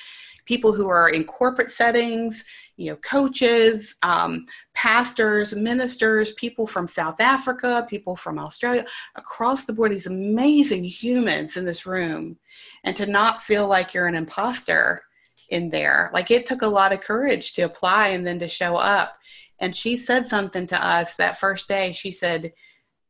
[0.46, 2.44] people who are in corporate settings,
[2.76, 8.84] you know, coaches, um, pastors, ministers, people from South Africa, people from Australia,
[9.16, 12.38] across the board, these amazing humans in this room.
[12.84, 15.02] And to not feel like you're an imposter
[15.50, 16.10] in there.
[16.14, 19.16] Like it took a lot of courage to apply and then to show up.
[19.60, 21.92] And she said something to us that first day.
[21.92, 22.52] She said,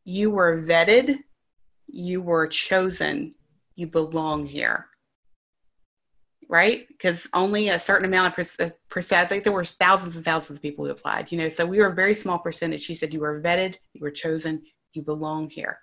[0.05, 1.19] You were vetted,
[1.87, 3.35] you were chosen,
[3.77, 4.87] you belong here.
[6.49, 6.87] right?
[6.89, 10.63] Because only a certain amount of percent, I think there were thousands and thousands of
[10.63, 12.83] people who applied, you know, so we were a very small percentage.
[12.83, 15.79] She said, You were vetted, you were chosen, you belong here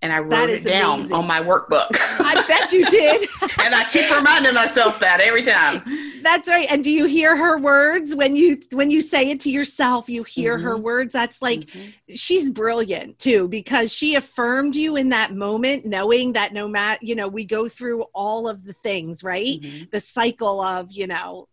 [0.00, 1.16] and I wrote it down amazing.
[1.16, 1.88] on my workbook.
[2.20, 3.22] I bet you did.
[3.64, 5.82] and I keep reminding myself that every time.
[6.22, 6.70] That's right.
[6.70, 10.08] And do you hear her words when you when you say it to yourself?
[10.08, 10.64] You hear mm-hmm.
[10.64, 11.12] her words.
[11.12, 12.14] That's like mm-hmm.
[12.14, 17.14] she's brilliant too because she affirmed you in that moment, knowing that no matter you
[17.14, 19.60] know we go through all of the things, right?
[19.60, 19.84] Mm-hmm.
[19.90, 21.48] The cycle of you know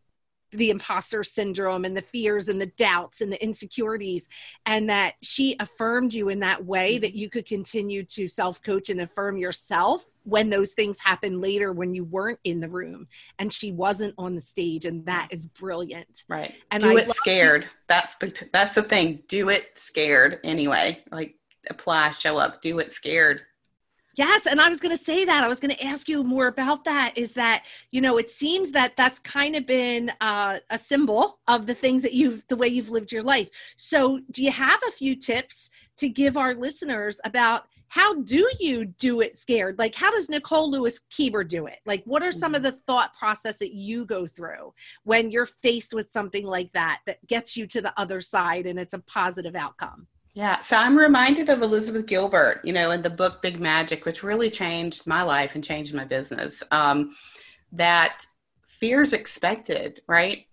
[0.57, 4.27] the imposter syndrome and the fears and the doubts and the insecurities
[4.65, 8.89] and that she affirmed you in that way that you could continue to self coach
[8.89, 13.07] and affirm yourself when those things happen later when you weren't in the room
[13.39, 16.23] and she wasn't on the stage and that is brilliant.
[16.27, 16.53] Right.
[16.71, 17.67] And do I it scared.
[17.87, 19.23] That's the that's the thing.
[19.27, 21.03] Do it scared anyway.
[21.11, 21.35] Like
[21.69, 22.61] apply show up.
[22.61, 23.43] Do it scared
[24.15, 25.43] Yes, and I was going to say that.
[25.43, 27.13] I was going to ask you more about that.
[27.17, 31.65] Is that you know it seems that that's kind of been uh, a symbol of
[31.65, 33.49] the things that you've the way you've lived your life.
[33.77, 38.85] So, do you have a few tips to give our listeners about how do you
[38.85, 39.77] do it scared?
[39.79, 41.79] Like, how does Nicole Lewis Keeber do it?
[41.85, 42.75] Like, what are some of mm-hmm.
[42.75, 44.73] the thought process that you go through
[45.03, 48.79] when you're faced with something like that that gets you to the other side and
[48.79, 50.07] it's a positive outcome?
[50.35, 54.21] Yeah, so I'm reminded of Elizabeth Gilbert, you know, in the book Big Magic, which
[54.21, 56.61] really changed my life and changed my business.
[56.71, 57.15] Um,
[57.71, 58.25] that
[58.67, 60.45] fear is expected, right?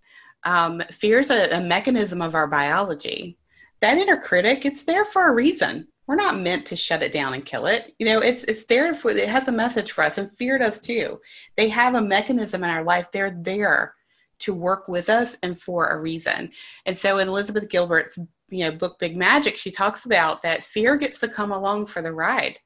[0.45, 3.37] Um, fear is a, a mechanism of our biology.
[3.81, 5.89] That inner critic, it's there for a reason.
[6.07, 7.93] We're not meant to shut it down and kill it.
[7.99, 10.81] You know, it's it's there for it has a message for us, and fear does
[10.81, 11.21] too.
[11.57, 13.11] They have a mechanism in our life.
[13.11, 13.95] They're there
[14.41, 16.51] to work with us and for a reason.
[16.87, 18.19] And so in Elizabeth Gilbert's
[18.53, 22.03] you know book Big Magic, she talks about that fear gets to come along for
[22.03, 22.59] the ride.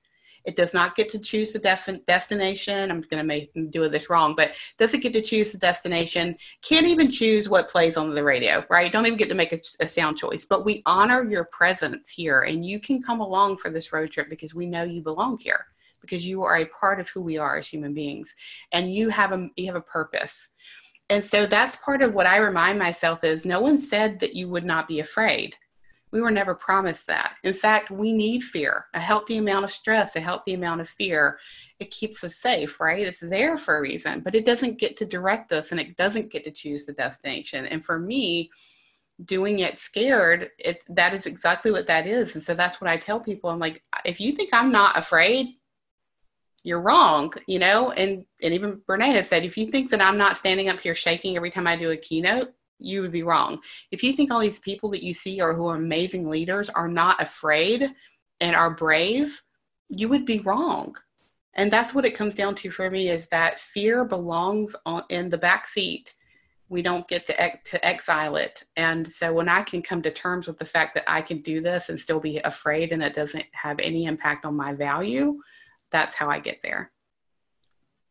[0.45, 2.91] It does not get to choose the def- destination.
[2.91, 6.37] I'm going to make do this wrong, but doesn't get to choose the destination.
[6.63, 8.93] Can't even choose what plays on the radio, right?
[8.93, 10.45] Don't even get to make a, a sound choice.
[10.45, 14.31] But we honor your presence here, and you can come along for this road trip
[14.31, 15.67] because we know you belong here
[16.01, 18.33] because you are a part of who we are as human beings,
[18.71, 20.51] and you have a you have a purpose.
[21.11, 24.49] And so that's part of what I remind myself is no one said that you
[24.49, 25.57] would not be afraid
[26.17, 27.35] we were never promised that.
[27.45, 31.39] In fact, we need fear, a healthy amount of stress, a healthy amount of fear.
[31.79, 33.07] It keeps us safe, right?
[33.07, 36.33] It's there for a reason, but it doesn't get to direct us and it doesn't
[36.33, 37.67] get to choose the destination.
[37.67, 38.51] And for me,
[39.27, 42.35] doing it scared, it's that is exactly what that is.
[42.35, 43.51] And so that's what I tell people.
[43.51, 45.49] I'm like, if you think I'm not afraid,
[46.63, 47.93] you're wrong, you know?
[47.93, 50.95] And and even Brene has said, if you think that I'm not standing up here
[50.95, 53.59] shaking every time I do a keynote, you would be wrong.
[53.91, 56.89] If you think all these people that you see are who are amazing leaders are
[56.89, 57.91] not afraid
[58.41, 59.41] and are brave,
[59.89, 60.95] you would be wrong.
[61.55, 65.29] And that's what it comes down to for me is that fear belongs on, in
[65.31, 66.13] the back seat.
[66.69, 68.63] We don't get to, to exile it.
[68.77, 71.61] And so when I can come to terms with the fact that I can do
[71.61, 75.39] this and still be afraid and it doesn't have any impact on my value,
[75.91, 76.93] that's how I get there.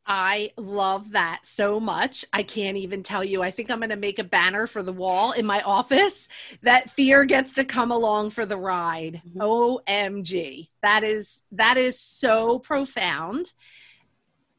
[0.08, 2.26] I love that so much.
[2.32, 3.42] I can't even tell you.
[3.42, 6.28] I think I'm going to make a banner for the wall in my office
[6.62, 9.22] that fear gets to come along for the ride.
[9.28, 9.42] Mm-hmm.
[9.42, 10.70] OMG.
[10.84, 13.54] That is that is so profound.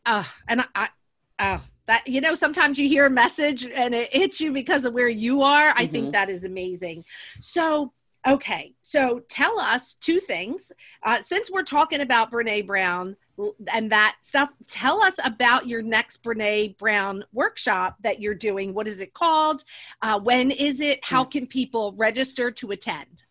[0.05, 0.89] Uh and I
[1.39, 4.95] uh that you know sometimes you hear a message and it hits you because of
[4.95, 5.71] where you are.
[5.71, 5.83] Mm-hmm.
[5.83, 6.13] I think mm-hmm.
[6.13, 7.05] that is amazing.
[7.41, 7.93] So
[8.27, 10.73] Okay, so tell us two things.
[11.05, 13.15] Uh, since we're talking about Brene Brown,
[13.72, 14.53] and that stuff.
[14.66, 18.75] Tell us about your next Brene Brown workshop that you're doing.
[18.75, 19.64] What is it called?
[20.03, 21.05] Uh, when is it?
[21.05, 21.31] How hmm.
[21.31, 23.25] can people register to attend?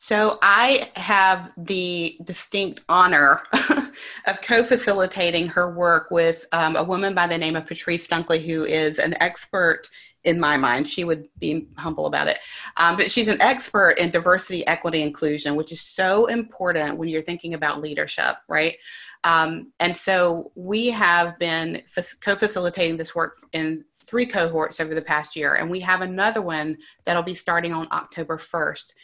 [0.00, 3.42] So, I have the distinct honor
[4.26, 8.46] of co facilitating her work with um, a woman by the name of Patrice Dunkley,
[8.46, 9.90] who is an expert
[10.24, 10.88] in my mind.
[10.88, 12.38] She would be humble about it.
[12.76, 17.22] Um, but she's an expert in diversity, equity, inclusion, which is so important when you're
[17.22, 18.76] thinking about leadership, right?
[19.24, 21.82] Um, and so we have been
[22.20, 25.54] co facilitating this work in three cohorts over the past year.
[25.54, 28.94] And we have another one that'll be starting on October 1st.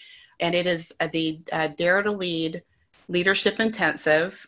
[0.40, 2.62] And it is the uh, Dare to Lead
[3.08, 4.46] Leadership Intensive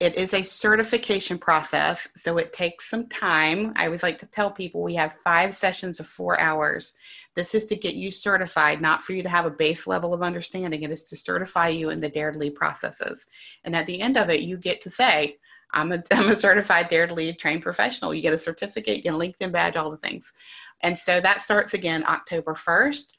[0.00, 3.72] it is a certification process, so it takes some time.
[3.76, 6.94] I always like to tell people we have five sessions of four hours.
[7.36, 10.22] This is to get you certified, not for you to have a base level of
[10.22, 10.82] understanding.
[10.82, 13.26] It is to certify you in the Dare to Lead processes.
[13.62, 15.38] And at the end of it, you get to say,
[15.72, 18.12] I'm a, I'm a certified Dare to Lead trained professional.
[18.12, 20.32] You get a certificate, you get a LinkedIn badge, all the things.
[20.80, 23.14] And so that starts again October 1st.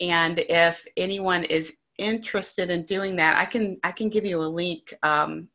[0.00, 4.44] And if anyone is interested in doing that, I can I can give you a
[4.44, 5.48] link um,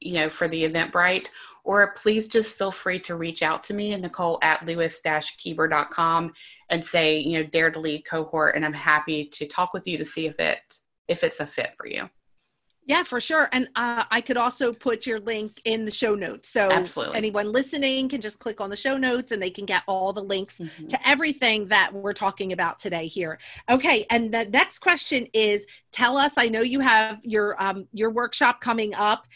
[0.00, 1.28] you know, for the Eventbrite,
[1.64, 6.32] or please just feel free to reach out to me and Nicole at lewis-keeber.com
[6.70, 8.54] and say, you know, dare to lead cohort.
[8.56, 10.60] And I'm happy to talk with you to see if it,
[11.08, 12.08] if it's a fit for you.
[12.88, 13.50] Yeah, for sure.
[13.52, 16.48] And uh, I could also put your link in the show notes.
[16.48, 17.18] So Absolutely.
[17.18, 20.22] anyone listening can just click on the show notes and they can get all the
[20.22, 20.86] links mm-hmm.
[20.86, 23.38] to everything that we're talking about today here.
[23.68, 24.06] Okay.
[24.08, 28.62] And the next question is tell us, I know you have your, um, your workshop
[28.62, 29.26] coming up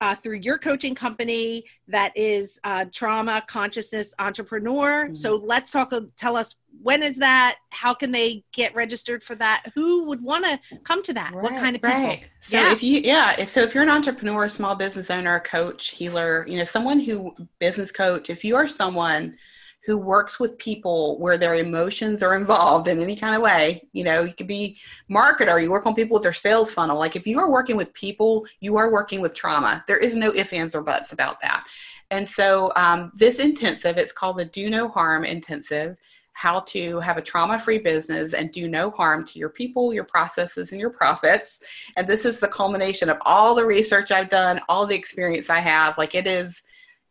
[0.00, 5.14] uh, through your coaching company that is uh, trauma consciousness entrepreneur mm-hmm.
[5.14, 9.64] so let's talk tell us when is that how can they get registered for that
[9.74, 12.24] who would want to come to that right, what kind of people right.
[12.40, 12.72] so yeah.
[12.72, 16.64] if you yeah so if you're an entrepreneur small business owner coach healer you know
[16.64, 19.36] someone who business coach if you are someone
[19.84, 23.86] who works with people where their emotions are involved in any kind of way.
[23.92, 24.78] You know, you could be
[25.10, 26.98] marketer, you work on people with their sales funnel.
[26.98, 29.82] Like if you are working with people, you are working with trauma.
[29.86, 31.66] There is no ifs, ands, or buts about that.
[32.10, 35.96] And so um, this intensive, it's called the Do No Harm Intensive
[36.40, 40.04] how to have a trauma free business and do no harm to your people, your
[40.04, 41.62] processes, and your profits.
[41.98, 45.58] And this is the culmination of all the research I've done, all the experience I
[45.58, 45.98] have.
[45.98, 46.62] Like it is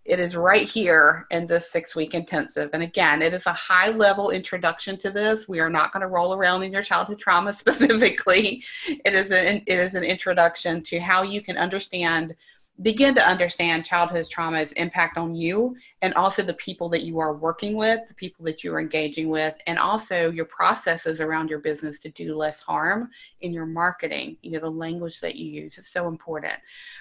[0.10, 2.72] it is right here in this six week intensive.
[2.74, 5.48] And again, it is a high level introduction to this.
[5.48, 8.64] We are not going to roll around in your childhood trauma specifically.
[8.88, 12.36] It is an, it is an introduction to how you can understand,
[12.82, 17.36] begin to understand childhood trauma's impact on you and also the people that you are
[17.36, 21.60] working with, the people that you are engaging with, and also your processes around your
[21.60, 24.38] business to do less harm in your marketing.
[24.42, 26.56] You know, the language that you use is so important.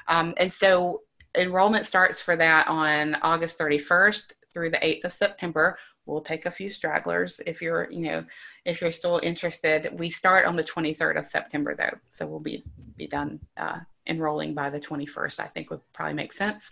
[0.09, 1.03] Um, and so
[1.39, 5.79] enrollment starts for that on August 31st through the 8th of September.
[6.07, 8.25] We'll take a few stragglers if you're, you know,
[8.65, 9.91] if you're still interested.
[9.99, 12.65] We start on the 23rd of September though, so we'll be
[12.97, 15.41] be done uh, enrolling by the 21st.
[15.41, 16.71] I think would probably make sense.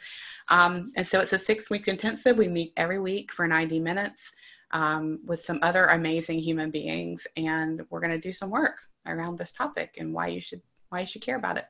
[0.50, 2.38] Um, and so it's a six week intensive.
[2.38, 4.32] We meet every week for 90 minutes
[4.72, 9.38] um, with some other amazing human beings, and we're going to do some work around
[9.38, 11.66] this topic and why you should why you should care about it.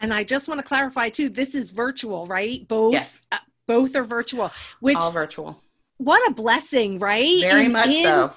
[0.00, 2.66] And I just want to clarify too, this is virtual, right?
[2.68, 3.22] Both yes.
[3.32, 4.50] Uh, both are virtual.
[4.80, 5.60] Which all virtual.
[5.98, 7.40] What a blessing, right?
[7.40, 8.32] Very much in, so.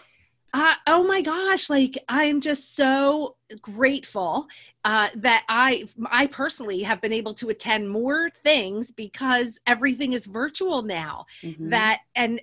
[0.54, 4.48] Uh, oh my gosh like i'm just so grateful
[4.86, 10.26] uh, that i i personally have been able to attend more things because everything is
[10.26, 11.70] virtual now mm-hmm.
[11.70, 12.40] that and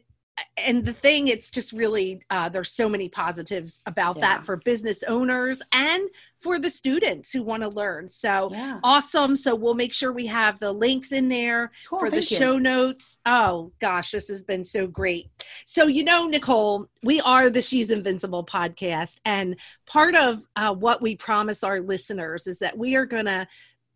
[0.56, 4.20] and the thing it's just really uh, there's so many positives about yeah.
[4.22, 6.08] that for business owners and
[6.40, 8.80] for the students who want to learn so yeah.
[8.82, 12.54] awesome so we'll make sure we have the links in there cool, for the show
[12.54, 12.60] you.
[12.60, 15.26] notes oh gosh this has been so great
[15.66, 19.56] so you know nicole we are the she's invincible podcast and
[19.86, 23.46] part of uh, what we promise our listeners is that we are gonna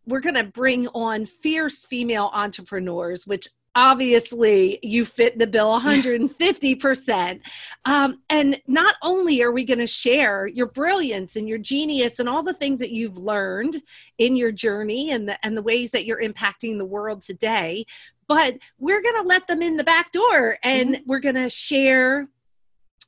[0.09, 7.39] we're going to bring on fierce female entrepreneurs, which obviously you fit the bill 150%
[7.85, 12.27] um, and not only are we going to share your brilliance and your genius and
[12.27, 13.81] all the things that you've learned
[14.17, 17.85] in your journey and the, and the ways that you're impacting the world today
[18.27, 21.03] but we're going to let them in the back door and mm-hmm.
[21.07, 22.27] we're going to share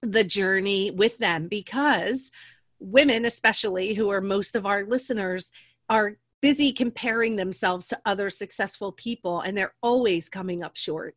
[0.01, 2.31] the journey with them because
[2.79, 5.51] women especially who are most of our listeners
[5.89, 11.15] are busy comparing themselves to other successful people and they're always coming up short.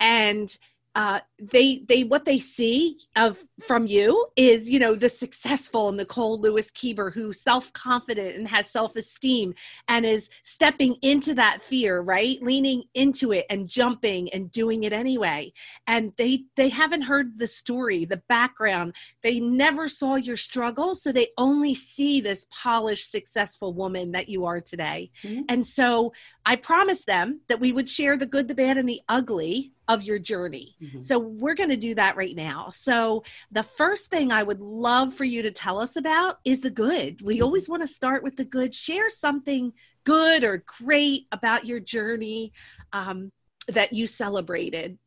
[0.00, 0.56] And
[0.94, 6.38] uh, they they what they see of from you is you know the successful Nicole
[6.38, 9.54] Lewis Keeber who's self confident and has self esteem
[9.88, 12.36] and is stepping into that fear right?
[12.42, 15.52] Leaning into it and jumping and doing it anyway.
[15.86, 18.94] And they they haven't heard the story the background.
[19.22, 24.44] They never saw your struggle so they only see this polished successful woman that you
[24.44, 25.10] are today.
[25.22, 25.42] Mm-hmm.
[25.48, 26.12] and so
[26.44, 30.02] I promised them that we would share the good the bad and the ugly of
[30.02, 30.76] your journey.
[30.82, 31.02] Mm-hmm.
[31.02, 32.70] So we're going to do that right now.
[32.70, 36.70] So the first thing I would love for you to tell us about is the
[36.70, 37.20] good.
[37.22, 37.44] We mm-hmm.
[37.44, 38.74] always want to start with the good.
[38.74, 39.72] Share something
[40.04, 42.52] good or great about your journey
[42.92, 43.32] um,
[43.68, 44.98] that you celebrated.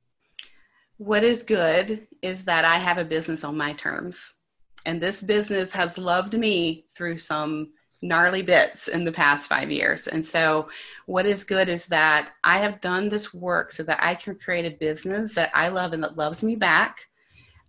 [0.98, 4.34] What is good is that I have a business on my terms.
[4.86, 7.72] And this business has loved me through some
[8.08, 10.08] gnarly bits in the past five years.
[10.08, 10.70] And so,
[11.06, 14.66] what is good is that I have done this work so that I can create
[14.66, 17.08] a business that I love and that loves me back,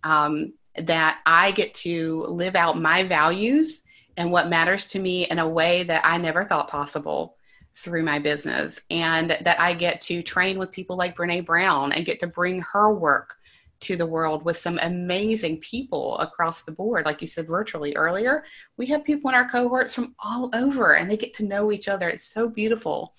[0.03, 3.83] um, that I get to live out my values
[4.15, 7.35] and what matters to me in a way that I never thought possible
[7.75, 12.05] through my business, and that I get to train with people like Brene Brown and
[12.05, 13.37] get to bring her work
[13.81, 17.05] to the world with some amazing people across the board.
[17.05, 18.43] Like you said virtually earlier,
[18.77, 21.87] we have people in our cohorts from all over and they get to know each
[21.87, 22.09] other.
[22.09, 23.13] It's so beautiful.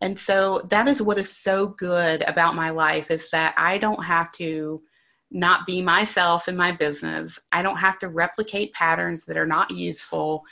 [0.00, 4.04] And so that is what is so good about my life is that I don't
[4.04, 4.82] have to
[5.30, 7.38] not be myself in my business.
[7.52, 10.44] I don't have to replicate patterns that are not useful.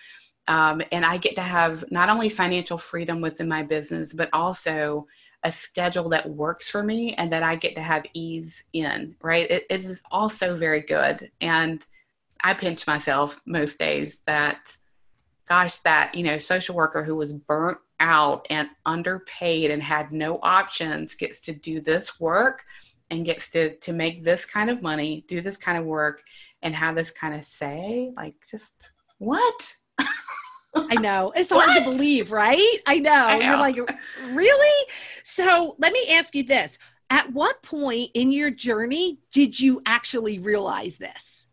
[0.48, 5.06] Um, and I get to have not only financial freedom within my business, but also
[5.42, 9.50] a schedule that works for me and that I get to have ease in, right?
[9.50, 11.30] it, it is also very good.
[11.40, 11.86] And
[12.42, 14.76] I pinch myself most days that,
[15.48, 20.38] gosh, that, you know, social worker who was burnt out and underpaid and had no
[20.42, 22.64] options gets to do this work
[23.10, 26.22] and gets to to make this kind of money, do this kind of work,
[26.62, 28.12] and have this kind of say.
[28.16, 29.74] Like, just what?
[30.90, 31.32] I know.
[31.34, 32.78] It's hard to believe, right?
[32.86, 33.12] I know.
[33.12, 33.46] I know.
[33.46, 33.98] You're like,
[34.32, 34.92] really?
[35.24, 36.78] So let me ask you this.
[37.08, 41.46] At what point in your journey did you actually realize this?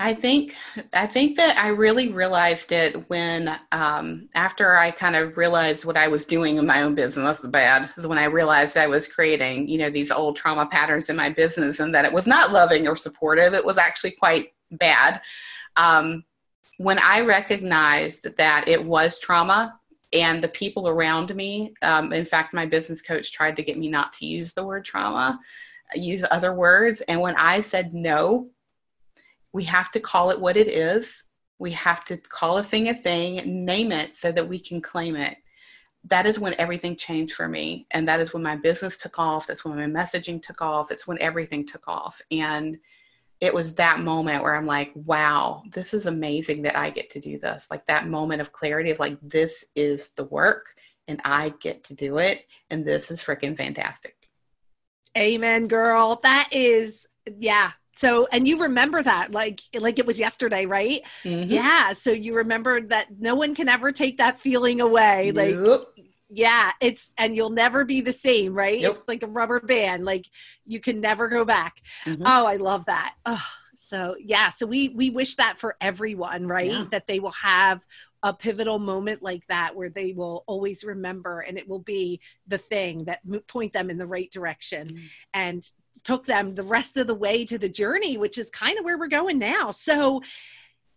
[0.00, 0.54] I think
[0.92, 5.96] I think that I really realized it when um, after I kind of realized what
[5.96, 7.40] I was doing in my own business.
[7.40, 11.16] Bad is when I realized I was creating, you know, these old trauma patterns in
[11.16, 13.54] my business, and that it was not loving or supportive.
[13.54, 15.20] It was actually quite bad.
[15.76, 16.22] Um,
[16.78, 19.78] when I recognized that it was trauma,
[20.14, 23.88] and the people around me, um, in fact, my business coach tried to get me
[23.88, 25.38] not to use the word trauma,
[25.94, 28.48] use other words, and when I said no
[29.52, 31.24] we have to call it what it is.
[31.58, 35.16] We have to call a thing a thing, name it so that we can claim
[35.16, 35.36] it.
[36.04, 37.86] That is when everything changed for me.
[37.90, 39.46] And that is when my business took off.
[39.46, 40.90] That's when my messaging took off.
[40.92, 42.20] It's when everything took off.
[42.30, 42.78] And
[43.40, 47.20] it was that moment where I'm like, wow, this is amazing that I get to
[47.20, 47.68] do this.
[47.70, 50.74] Like that moment of clarity of like, this is the work
[51.06, 52.46] and I get to do it.
[52.70, 54.16] And this is freaking fantastic.
[55.16, 56.20] Amen, girl.
[56.22, 57.06] That is,
[57.38, 61.50] yeah, so and you remember that like like it was yesterday right mm-hmm.
[61.50, 65.92] yeah so you remember that no one can ever take that feeling away nope.
[65.96, 65.97] like
[66.30, 68.82] yeah it's and you'll never be the same right?
[68.82, 70.26] It's like a rubber band like
[70.64, 71.80] you can never go back.
[72.04, 72.22] Mm-hmm.
[72.24, 73.14] oh i love that.
[73.26, 76.70] Oh so yeah so we we wish that for everyone right?
[76.70, 76.84] Yeah.
[76.90, 77.84] that they will have
[78.22, 82.58] a pivotal moment like that where they will always remember and it will be the
[82.58, 85.00] thing that point them in the right direction mm.
[85.34, 85.70] and
[86.04, 88.98] took them the rest of the way to the journey which is kind of where
[88.98, 89.70] we're going now.
[89.70, 90.22] So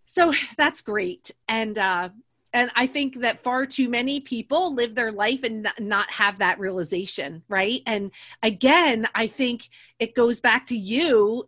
[0.06, 1.32] so that's great.
[1.48, 2.10] And uh
[2.54, 6.60] and i think that far too many people live their life and not have that
[6.60, 7.82] realization right?
[7.86, 8.12] And
[8.44, 11.48] again i think it goes back to you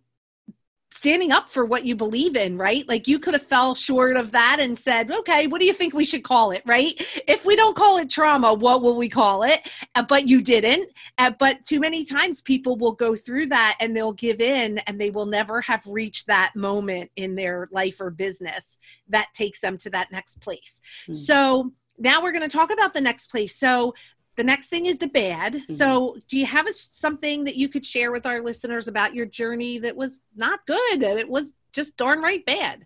[1.03, 2.87] standing up for what you believe in, right?
[2.87, 5.93] Like you could have fell short of that and said, okay, what do you think
[5.93, 6.93] we should call it, right?
[7.27, 9.67] If we don't call it trauma, what will we call it?
[9.95, 10.89] Uh, but you didn't.
[11.17, 14.99] Uh, but too many times people will go through that and they'll give in and
[14.99, 18.77] they will never have reached that moment in their life or business
[19.09, 20.79] that takes them to that next place.
[21.01, 21.15] Mm-hmm.
[21.15, 23.57] So, now we're going to talk about the next place.
[23.57, 23.93] So,
[24.35, 25.53] the next thing is the bad.
[25.53, 25.73] Mm-hmm.
[25.73, 29.25] So, do you have a, something that you could share with our listeners about your
[29.25, 32.85] journey that was not good and it was just darn right bad?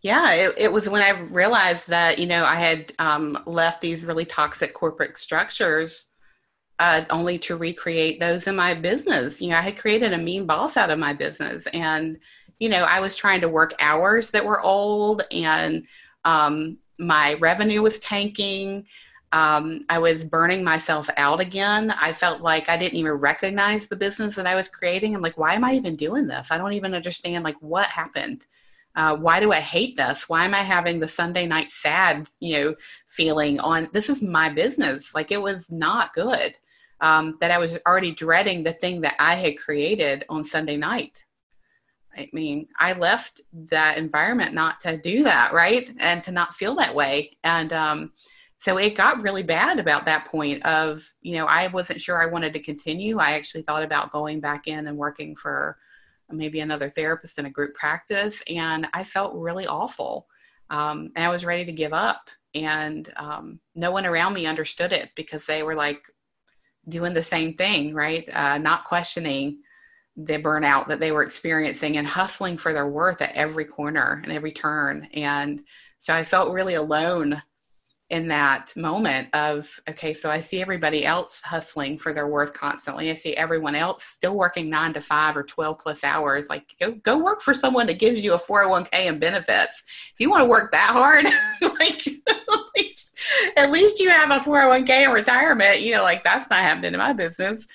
[0.00, 4.04] Yeah, it, it was when I realized that, you know, I had um, left these
[4.04, 6.10] really toxic corporate structures
[6.78, 9.40] uh, only to recreate those in my business.
[9.40, 11.66] You know, I had created a mean boss out of my business.
[11.72, 12.18] And,
[12.60, 15.84] you know, I was trying to work hours that were old and
[16.24, 18.86] um, my revenue was tanking
[19.32, 21.90] um, I was burning myself out again.
[21.90, 25.14] I felt like I didn't even recognize the business that I was creating.
[25.14, 26.50] I'm like, why am I even doing this?
[26.50, 28.46] I don't even understand like what happened.
[28.96, 30.28] Uh, why do I hate this?
[30.28, 32.74] Why am I having the Sunday night sad, you know,
[33.06, 35.14] feeling on this is my business?
[35.14, 36.56] Like it was not good.
[37.00, 41.24] Um, that I was already dreading the thing that I had created on Sunday night.
[42.16, 45.94] I mean, I left that environment not to do that, right?
[46.00, 47.36] And to not feel that way.
[47.44, 48.12] And um,
[48.60, 52.26] so it got really bad about that point of you know i wasn't sure i
[52.26, 53.18] wanted to continue.
[53.18, 55.78] I actually thought about going back in and working for
[56.30, 60.26] maybe another therapist in a group practice and i felt really awful.
[60.70, 64.92] Um, and i was ready to give up and um, no one around me understood
[64.92, 66.02] it because they were like
[66.88, 68.28] doing the same thing right?
[68.34, 69.60] Uh, not questioning
[70.16, 74.32] the burnout that they were experiencing and hustling for their worth at every corner and
[74.32, 75.08] every turn.
[75.14, 75.62] And
[75.98, 77.42] so i felt really alone
[78.10, 83.10] in that moment of okay so i see everybody else hustling for their worth constantly.
[83.10, 86.48] I see everyone else still working 9 to 5 or 12 plus hours.
[86.48, 89.82] Like go go work for someone that gives you a 401k and benefits.
[90.12, 91.24] If you want to work that hard
[91.78, 93.18] like at least,
[93.56, 95.80] at least you have a 401k and retirement.
[95.80, 97.66] You know like that's not happening in my business.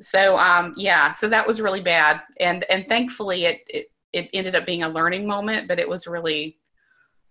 [0.00, 2.22] So um yeah so that was really bad.
[2.40, 6.06] And and thankfully it, it it ended up being a learning moment but it was
[6.06, 6.56] really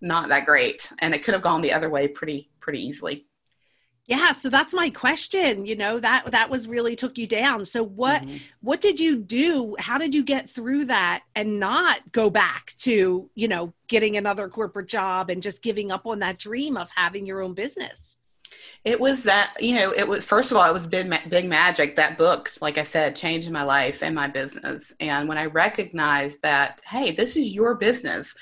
[0.06, 3.26] not that great and it could have gone the other way pretty pretty easily.
[4.06, 7.64] Yeah so that's my question you know that that was really took you down.
[7.64, 8.36] So what mm-hmm.
[8.60, 9.76] what did you do?
[9.78, 14.48] How did you get through that and not go back to you know getting another
[14.48, 18.16] corporate job and just giving up on that dream of having your own business?
[18.84, 21.96] It was that you know it was first of all it was big big magic.
[21.96, 24.92] That book like i said changed my life and my business.
[25.00, 28.34] And when i recognized that hey this is your business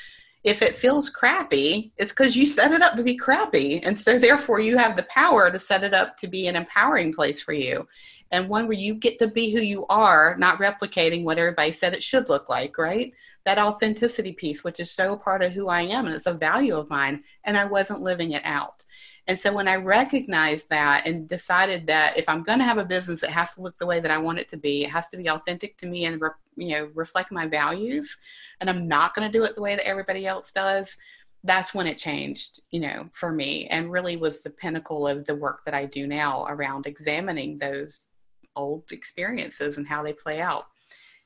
[0.45, 3.81] if it feels crappy, it's because you set it up to be crappy.
[3.83, 7.13] And so, therefore, you have the power to set it up to be an empowering
[7.13, 7.89] place for you
[8.35, 11.95] and one where you get to be who you are, not replicating what everybody said
[11.95, 13.13] it should look like, right?
[13.45, 16.77] That authenticity piece, which is so part of who I am and it's a value
[16.77, 18.85] of mine, and I wasn't living it out.
[19.27, 22.85] And so when I recognized that and decided that if I'm going to have a
[22.85, 24.85] business, it has to look the way that I want it to be.
[24.85, 28.17] It has to be authentic to me and re- you know reflect my values.
[28.61, 30.97] And I'm not going to do it the way that everybody else does.
[31.43, 35.35] That's when it changed, you know, for me, and really was the pinnacle of the
[35.35, 38.09] work that I do now around examining those
[38.57, 40.67] old experiences and how they play out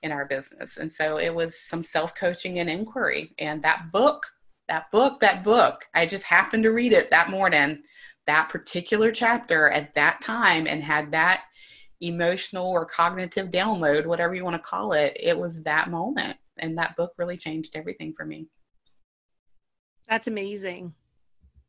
[0.03, 0.77] in our business.
[0.77, 3.35] And so it was some self coaching and inquiry.
[3.39, 4.27] And that book
[4.69, 7.83] that book, that book, I just happened to read it that morning,
[8.27, 11.45] that particular chapter at that time, and had that
[12.01, 15.17] emotional or cognitive download, whatever you want to call it.
[15.21, 16.37] It was that moment.
[16.59, 18.47] And that book really changed everything for me.
[20.09, 20.95] That's amazing.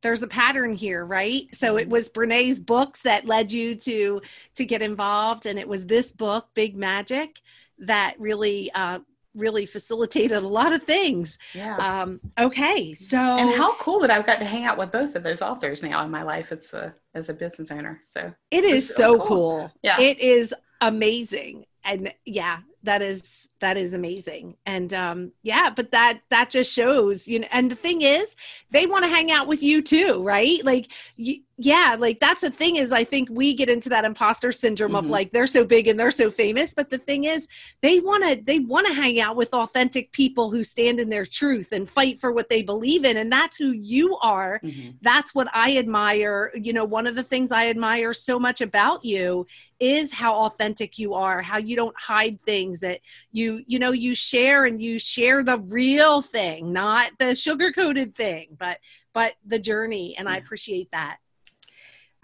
[0.01, 1.43] There's a pattern here, right?
[1.53, 4.21] So it was Brene's books that led you to
[4.55, 7.39] to get involved, and it was this book, Big Magic,
[7.80, 8.99] that really uh,
[9.36, 11.38] really facilitated a lot of things.
[11.53, 11.75] Yeah.
[11.77, 12.93] Um, okay.
[12.93, 15.84] So and how cool that I've got to hang out with both of those authors
[15.84, 18.01] now in my life as a as a business owner.
[18.07, 19.27] So it is so cool.
[19.27, 19.71] cool.
[19.84, 19.99] Yeah.
[19.99, 21.65] It is amazing.
[21.84, 27.28] And yeah, that is that is amazing and um yeah but that that just shows
[27.28, 28.36] you know and the thing is
[28.72, 32.49] they want to hang out with you too right like you, yeah like that's the
[32.49, 35.05] thing is i think we get into that imposter syndrome mm-hmm.
[35.05, 37.47] of like they're so big and they're so famous but the thing is
[37.82, 41.26] they want to they want to hang out with authentic people who stand in their
[41.26, 44.91] truth and fight for what they believe in and that's who you are mm-hmm.
[45.01, 49.03] that's what i admire you know one of the things i admire so much about
[49.03, 49.45] you
[49.82, 53.01] is how authentic you are how you don't hide things that
[53.34, 58.16] you you know you share and you share the real thing not the sugar coated
[58.16, 58.78] thing but
[59.14, 61.18] but the journey and i appreciate that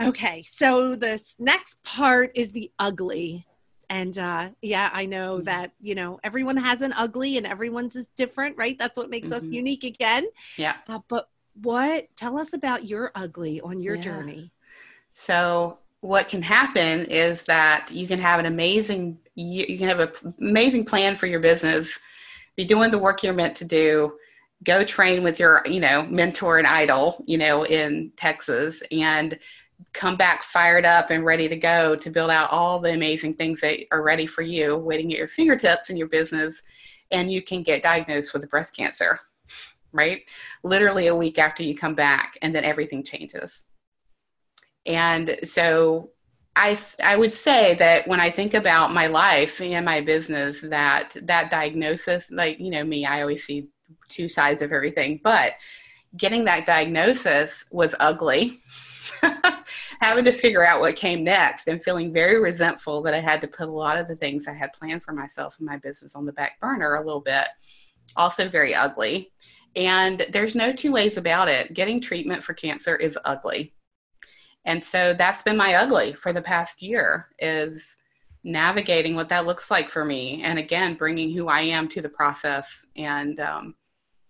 [0.01, 3.45] Okay, so this next part is the ugly.
[3.89, 5.45] And uh, yeah, I know mm-hmm.
[5.45, 8.77] that, you know, everyone has an ugly and everyone's is different, right?
[8.77, 9.45] That's what makes mm-hmm.
[9.45, 10.25] us unique again.
[10.57, 10.75] Yeah.
[10.89, 11.29] Uh, but
[11.61, 14.01] what, tell us about your ugly on your yeah.
[14.01, 14.51] journey.
[15.11, 19.99] So, what can happen is that you can have an amazing, you, you can have
[19.99, 21.99] an amazing plan for your business,
[22.55, 24.17] be doing the work you're meant to do,
[24.63, 29.37] go train with your, you know, mentor and idol, you know, in Texas, and
[29.93, 33.59] come back fired up and ready to go to build out all the amazing things
[33.61, 36.63] that are ready for you, waiting at your fingertips in your business,
[37.11, 39.19] and you can get diagnosed with breast cancer,
[39.91, 40.23] right?
[40.63, 43.65] Literally a week after you come back, and then everything changes.
[44.85, 46.11] And so
[46.55, 51.15] I, I would say that when I think about my life and my business, that
[51.23, 53.67] that diagnosis, like, you know, me, I always see
[54.07, 55.53] two sides of everything, but
[56.15, 58.61] getting that diagnosis was ugly
[59.99, 63.47] having to figure out what came next and feeling very resentful that I had to
[63.47, 66.25] put a lot of the things I had planned for myself and my business on
[66.25, 67.47] the back burner a little bit.
[68.15, 69.31] Also, very ugly.
[69.75, 71.73] And there's no two ways about it.
[71.73, 73.73] Getting treatment for cancer is ugly.
[74.65, 77.95] And so that's been my ugly for the past year is
[78.43, 80.43] navigating what that looks like for me.
[80.43, 83.75] And again, bringing who I am to the process and um,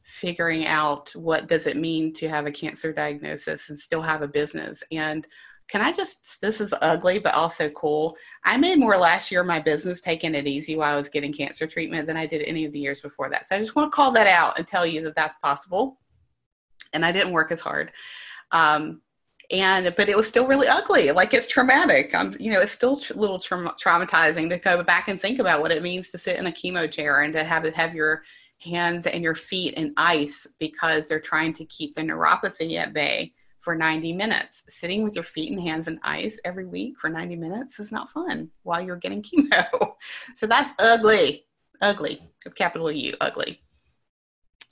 [0.04, 4.28] figuring out what does it mean to have a cancer diagnosis and still have a
[4.28, 4.84] business.
[4.92, 5.28] And
[5.68, 8.16] can i just this is ugly but also cool.
[8.44, 11.66] I made more last year my business taking it easy while i was getting cancer
[11.66, 13.48] treatment than i did any of the years before that.
[13.48, 15.98] So i just want to call that out and tell you that that's possible.
[16.94, 17.92] And i didn't work as hard.
[18.52, 19.02] Um,
[19.52, 23.00] and but it was still really ugly like it's traumatic i'm you know it's still
[23.12, 26.38] a little tra- traumatizing to go back and think about what it means to sit
[26.38, 28.24] in a chemo chair and to have it have your
[28.60, 33.34] hands and your feet in ice because they're trying to keep the neuropathy at bay
[33.62, 34.64] for 90 minutes.
[34.70, 38.10] Sitting with your feet and hands in ice every week for 90 minutes is not
[38.10, 39.94] fun while you're getting chemo.
[40.36, 41.46] so that's ugly.
[41.82, 42.22] Ugly.
[42.46, 43.62] With capital U, ugly.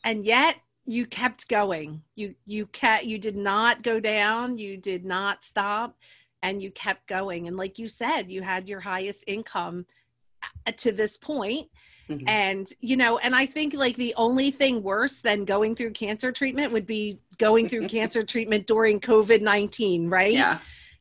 [0.05, 2.01] And yet you kept going.
[2.15, 5.97] You you kept you did not go down, you did not stop
[6.41, 9.85] and you kept going and like you said, you had your highest income
[10.67, 11.69] uh, to this point
[12.09, 12.27] Mm-hmm.
[12.27, 16.31] And, you know, and I think like the only thing worse than going through cancer
[16.31, 20.33] treatment would be going through cancer treatment during COVID 19, right?
[20.33, 20.59] Yeah.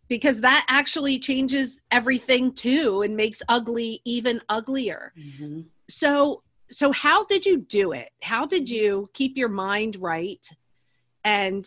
[0.09, 5.13] because that actually changes everything too and makes ugly even uglier.
[5.19, 5.63] Mm-hmm.
[5.89, 6.43] So
[6.73, 8.11] so how did you do it?
[8.23, 10.49] How did you keep your mind right
[11.25, 11.67] and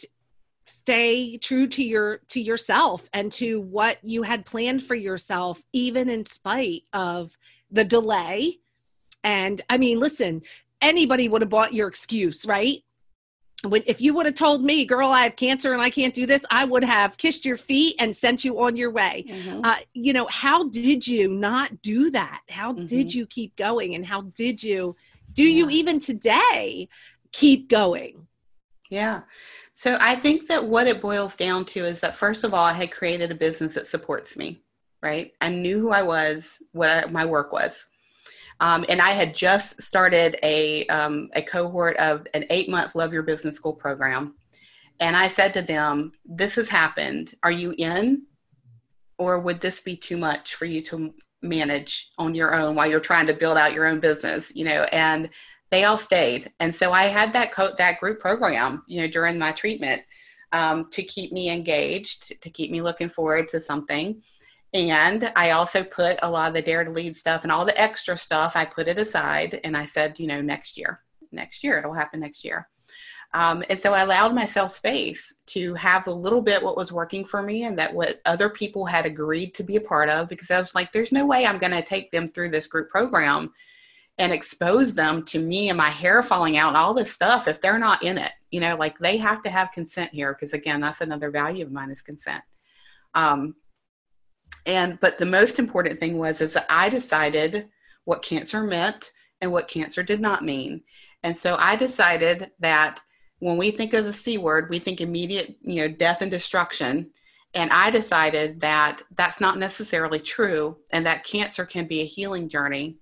[0.65, 6.09] stay true to your to yourself and to what you had planned for yourself even
[6.09, 7.37] in spite of
[7.69, 8.57] the delay
[9.23, 10.41] and i mean listen
[10.81, 12.83] anybody would have bought your excuse right
[13.63, 16.25] when, if you would have told me girl i have cancer and i can't do
[16.25, 19.61] this i would have kissed your feet and sent you on your way mm-hmm.
[19.63, 22.85] uh, you know how did you not do that how mm-hmm.
[22.85, 24.95] did you keep going and how did you
[25.33, 25.59] do yeah.
[25.65, 26.87] you even today
[27.31, 28.27] keep going
[28.89, 29.21] yeah
[29.77, 32.71] so I think that what it boils down to is that first of all, I
[32.71, 34.61] had created a business that supports me,
[35.03, 35.33] right?
[35.41, 37.85] I knew who I was, what I, my work was.
[38.59, 43.13] Um, and I had just started a, um, a cohort of an eight month Love
[43.13, 44.35] Your Business School program.
[44.99, 47.33] And I said to them, This has happened.
[47.43, 48.23] Are you in?
[49.17, 52.99] Or would this be too much for you to manage on your own while you're
[52.99, 54.53] trying to build out your own business?
[54.55, 55.29] You know, and
[55.71, 56.51] they all stayed.
[56.59, 60.01] And so I had that co- that group program, you know, during my treatment
[60.51, 64.21] um, to keep me engaged, to keep me looking forward to something.
[64.75, 67.79] And I also put a lot of the dare to lead stuff and all the
[67.79, 70.99] extra stuff, I put it aside and I said, you know, next year,
[71.31, 72.67] next year, it'll happen next year.
[73.33, 77.23] Um, and so I allowed myself space to have a little bit what was working
[77.23, 80.51] for me and that what other people had agreed to be a part of because
[80.51, 83.53] I was like, there's no way I'm going to take them through this group program
[84.17, 87.61] and expose them to me and my hair falling out and all this stuff if
[87.61, 90.79] they're not in it you know like they have to have consent here because again
[90.79, 92.41] that's another value of mine is consent
[93.13, 93.53] um
[94.65, 97.69] and but the most important thing was is that i decided
[98.05, 99.11] what cancer meant
[99.41, 100.81] and what cancer did not mean.
[101.23, 102.99] And so i decided that
[103.39, 107.11] when we think of the c word we think immediate you know death and destruction.
[107.53, 112.49] And i decided that that's not necessarily true and that cancer can be a healing
[112.49, 112.97] journey.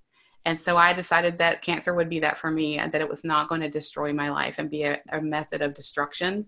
[0.46, 3.24] And so I decided that cancer would be that for me and that it was
[3.24, 6.48] not going to destroy my life and be a, a method of destruction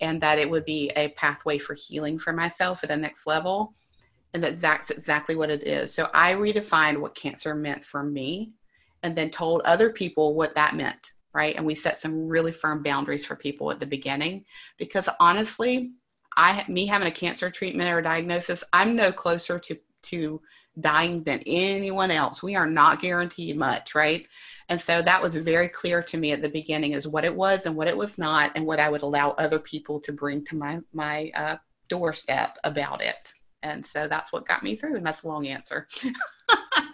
[0.00, 3.74] and that it would be a pathway for healing for myself at the next level.
[4.34, 5.94] And that that's exactly what it is.
[5.94, 8.52] So I redefined what cancer meant for me
[9.02, 11.54] and then told other people what that meant, right?
[11.56, 14.44] And we set some really firm boundaries for people at the beginning
[14.76, 15.92] because honestly,
[16.36, 20.40] I me having a cancer treatment or diagnosis, I'm no closer to to
[20.80, 22.42] dying than anyone else.
[22.42, 24.26] We are not guaranteed much, right?
[24.68, 27.66] And so that was very clear to me at the beginning is what it was
[27.66, 30.56] and what it was not, and what I would allow other people to bring to
[30.56, 31.56] my my uh,
[31.88, 33.32] doorstep about it.
[33.64, 35.88] And so that's what got me through, and that's a long answer.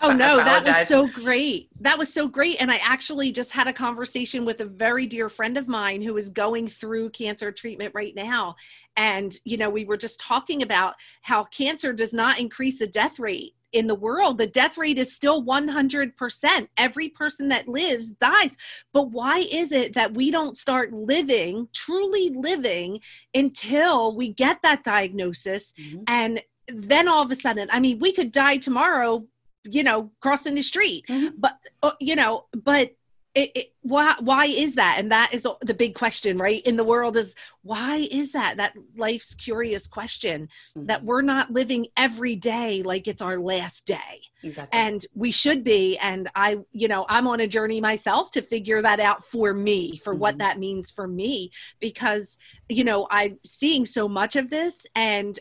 [0.02, 1.68] oh no, that was so great.
[1.80, 2.60] That was so great.
[2.60, 6.16] And I actually just had a conversation with a very dear friend of mine who
[6.16, 8.54] is going through cancer treatment right now.
[8.96, 13.18] And, you know, we were just talking about how cancer does not increase the death
[13.18, 18.56] rate in the world the death rate is still 100% every person that lives dies
[18.92, 23.00] but why is it that we don't start living truly living
[23.34, 26.02] until we get that diagnosis mm-hmm.
[26.08, 26.42] and
[26.74, 29.24] then all of a sudden i mean we could die tomorrow
[29.64, 31.34] you know crossing the street mm-hmm.
[31.38, 32.92] but uh, you know but
[33.34, 36.82] it, it, why why is that and that is the big question right in the
[36.82, 40.86] world is why is that that life's curious question mm-hmm.
[40.86, 44.76] that we're not living every day like it's our last day exactly.
[44.76, 48.82] and we should be and i you know i'm on a journey myself to figure
[48.82, 50.22] that out for me for mm-hmm.
[50.22, 52.36] what that means for me because
[52.68, 55.38] you know i'm seeing so much of this and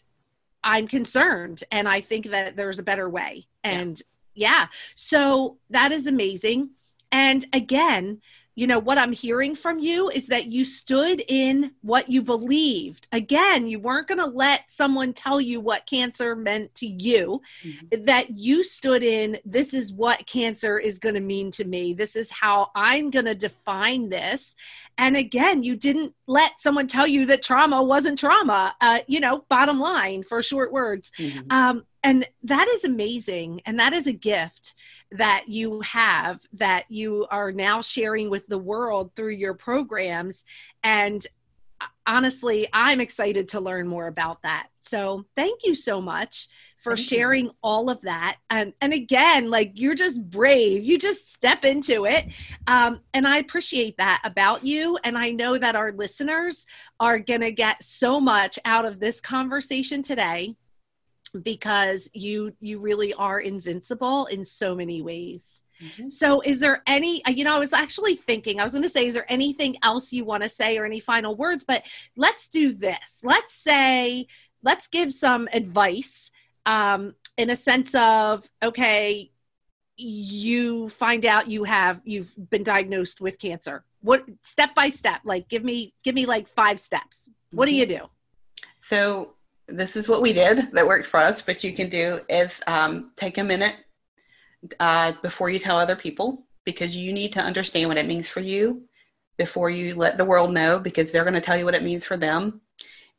[0.64, 4.02] i'm concerned and i think that there's a better way and
[4.36, 4.68] yeah, yeah.
[4.96, 6.70] so that is amazing
[7.12, 8.22] and again,
[8.56, 13.08] you know, what I'm hearing from you is that you stood in what you believed.
[13.12, 18.04] Again, you weren't going to let someone tell you what cancer meant to you, mm-hmm.
[18.06, 21.94] that you stood in this is what cancer is going to mean to me.
[21.94, 24.56] This is how I'm going to define this.
[24.98, 29.46] And again, you didn't let someone tell you that trauma wasn't trauma, uh, you know,
[29.50, 31.12] bottom line for short words.
[31.18, 31.52] Mm-hmm.
[31.52, 33.62] Um, and that is amazing.
[33.66, 34.76] And that is a gift
[35.12, 40.46] that you have that you are now sharing with the world through your programs.
[40.84, 41.26] And
[41.82, 44.68] uh, honestly, I'm excited to learn more about that.
[44.82, 46.48] So thank you so much
[46.78, 47.56] for thank sharing you.
[47.62, 48.38] all of that.
[48.50, 50.84] And and again, like you're just brave.
[50.84, 52.34] You just step into it.
[52.68, 54.98] Um, and I appreciate that about you.
[55.04, 56.66] And I know that our listeners
[57.00, 60.56] are gonna get so much out of this conversation today
[61.44, 66.10] because you you really are invincible in so many ways mm-hmm.
[66.10, 69.06] so is there any you know i was actually thinking i was going to say
[69.06, 71.84] is there anything else you want to say or any final words but
[72.16, 74.26] let's do this let's say
[74.64, 76.32] let's give some advice
[76.66, 79.32] um, in a sense of okay,
[79.98, 83.84] you find out you have you've been diagnosed with cancer.
[84.02, 85.22] What step by step?
[85.24, 87.30] Like, give me give me like five steps.
[87.52, 87.74] What mm-hmm.
[87.74, 88.10] do you do?
[88.82, 89.34] So
[89.72, 91.42] this is what we did that worked for us.
[91.42, 93.76] But you can do is um, take a minute
[94.80, 98.42] uh, before you tell other people because you need to understand what it means for
[98.42, 98.84] you
[99.38, 102.06] before you let the world know because they're going to tell you what it means
[102.06, 102.62] for them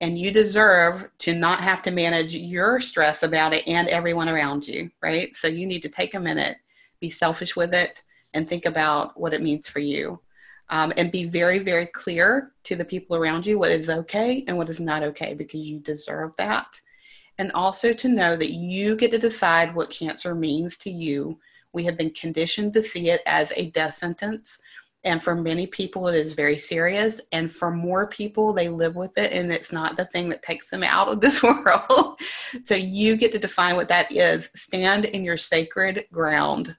[0.01, 4.67] and you deserve to not have to manage your stress about it and everyone around
[4.67, 5.37] you, right?
[5.37, 6.57] So you need to take a minute,
[7.01, 10.21] be selfish with it, and think about what it means for you.
[10.73, 14.57] Um, and be very, very clear to the people around you what is okay and
[14.57, 16.81] what is not okay because you deserve that.
[17.39, 21.41] And also to know that you get to decide what cancer means to you.
[21.73, 24.61] We have been conditioned to see it as a death sentence
[25.03, 27.21] and for many people, it is very serious.
[27.33, 30.68] And for more people, they live with it and it's not the thing that takes
[30.68, 32.21] them out of this world.
[32.64, 34.51] so you get to define what that is.
[34.55, 36.77] Stand in your sacred ground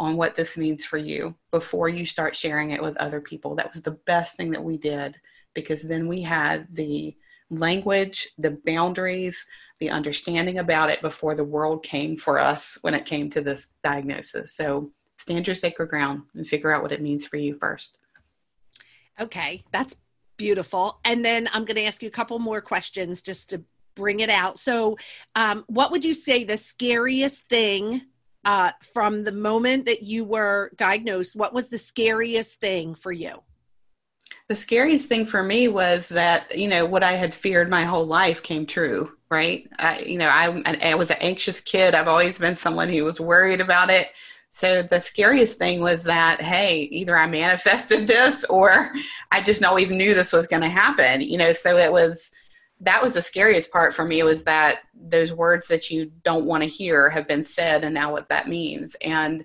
[0.00, 3.54] on what this means for you before you start sharing it with other people.
[3.54, 5.20] That was the best thing that we did
[5.54, 7.14] because then we had the
[7.50, 9.44] language, the boundaries,
[9.78, 13.72] the understanding about it before the world came for us when it came to this
[13.84, 14.54] diagnosis.
[14.54, 17.98] So stand your sacred ground and figure out what it means for you first.
[19.20, 19.96] Okay, that's
[20.38, 20.98] beautiful.
[21.04, 23.62] And then I'm going to ask you a couple more questions just to
[23.96, 24.58] bring it out.
[24.58, 24.96] So,
[25.34, 28.02] um, what would you say the scariest thing
[28.44, 31.36] uh, from the moment that you were diagnosed?
[31.36, 33.42] What was the scariest thing for you?
[34.48, 38.06] The scariest thing for me was that you know what I had feared my whole
[38.06, 39.12] life came true.
[39.30, 39.68] Right?
[39.78, 41.94] I, you know, I, I was an anxious kid.
[41.94, 44.08] I've always been someone who was worried about it
[44.50, 48.92] so the scariest thing was that, hey, either I manifested this or
[49.30, 52.30] I just always knew this was going to happen, you know, so it was,
[52.80, 56.62] that was the scariest part for me was that those words that you don't want
[56.62, 58.96] to hear have been said and now what that means.
[59.02, 59.44] And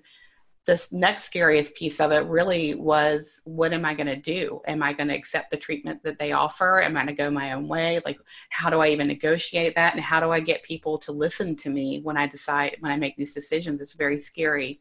[0.64, 4.60] this next scariest piece of it really was what am I going to do?
[4.66, 6.82] Am I going to accept the treatment that they offer?
[6.82, 8.00] Am I going to go my own way?
[8.04, 8.18] Like,
[8.50, 9.94] how do I even negotiate that?
[9.94, 12.96] And how do I get people to listen to me when I decide, when I
[12.96, 13.80] make these decisions?
[13.80, 14.80] It's very scary.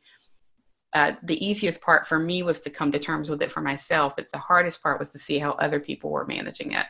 [0.93, 4.15] Uh, the easiest part for me was to come to terms with it for myself,
[4.15, 6.85] but the hardest part was to see how other people were managing it.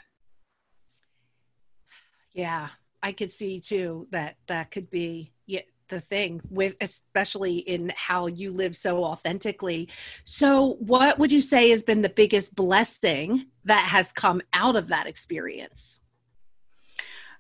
[2.35, 2.67] Yeah,
[3.01, 8.27] I could see too that that could be yeah, the thing with especially in how
[8.27, 9.87] you live so authentically.
[10.25, 14.89] So, what would you say has been the biggest blessing that has come out of
[14.89, 16.01] that experience?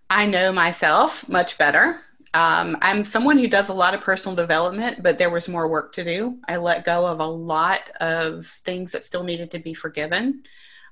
[0.09, 2.01] I know myself much better.
[2.33, 5.93] Um, I'm someone who does a lot of personal development, but there was more work
[5.93, 6.37] to do.
[6.47, 10.43] I let go of a lot of things that still needed to be forgiven.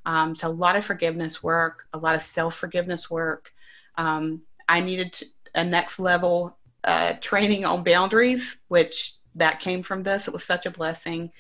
[0.05, 3.53] Um, so, a lot of forgiveness work, a lot of self forgiveness work.
[3.97, 5.21] Um, I needed
[5.55, 10.27] a next level uh, training on boundaries, which that came from this.
[10.27, 11.31] It was such a blessing.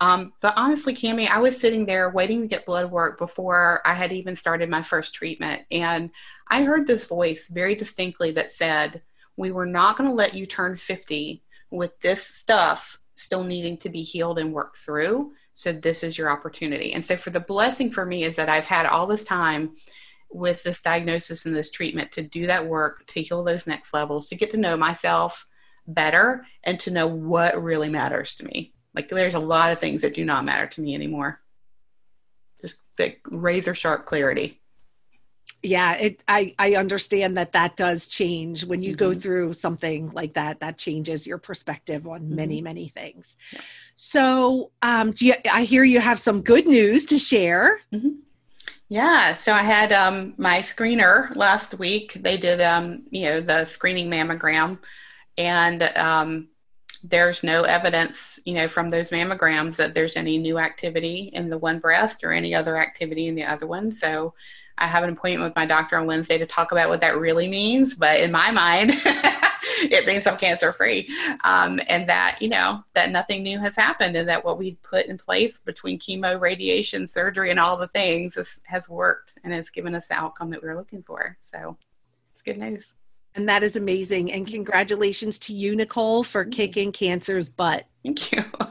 [0.00, 3.94] Um, but honestly, Cami, I was sitting there waiting to get blood work before I
[3.94, 5.62] had even started my first treatment.
[5.70, 6.10] And
[6.48, 9.02] I heard this voice very distinctly that said,
[9.36, 13.88] we were not going to let you turn 50 with this stuff still needing to
[13.88, 15.32] be healed and worked through.
[15.54, 16.92] So this is your opportunity.
[16.92, 19.76] And so for the blessing for me is that I've had all this time
[20.30, 24.28] with this diagnosis and this treatment to do that work, to heal those next levels,
[24.28, 25.46] to get to know myself
[25.86, 28.72] better and to know what really matters to me.
[28.94, 31.40] Like there's a lot of things that do not matter to me anymore.
[32.60, 34.60] Just the razor sharp clarity
[35.62, 38.98] yeah it i i understand that that does change when you mm-hmm.
[38.98, 42.36] go through something like that that changes your perspective on mm-hmm.
[42.36, 43.60] many many things yeah.
[43.96, 48.08] so um do you, i hear you have some good news to share mm-hmm.
[48.88, 53.64] Yeah so i had um my screener last week they did um you know the
[53.64, 54.78] screening mammogram
[55.36, 56.48] and um
[57.08, 61.58] there's no evidence, you know, from those mammograms that there's any new activity in the
[61.58, 63.92] one breast or any other activity in the other one.
[63.92, 64.34] So
[64.78, 67.48] I have an appointment with my doctor on Wednesday to talk about what that really
[67.48, 67.94] means.
[67.94, 68.92] But in my mind,
[69.90, 71.08] it means I'm cancer free.
[71.44, 75.06] Um, and that, you know, that nothing new has happened and that what we put
[75.06, 79.70] in place between chemo, radiation, surgery, and all the things is, has worked and it's
[79.70, 81.36] given us the outcome that we were looking for.
[81.40, 81.76] So
[82.32, 82.94] it's good news.
[83.34, 84.32] And that is amazing.
[84.32, 87.86] And congratulations to you, Nicole, for kicking cancer's butt.
[88.02, 88.44] Thank you.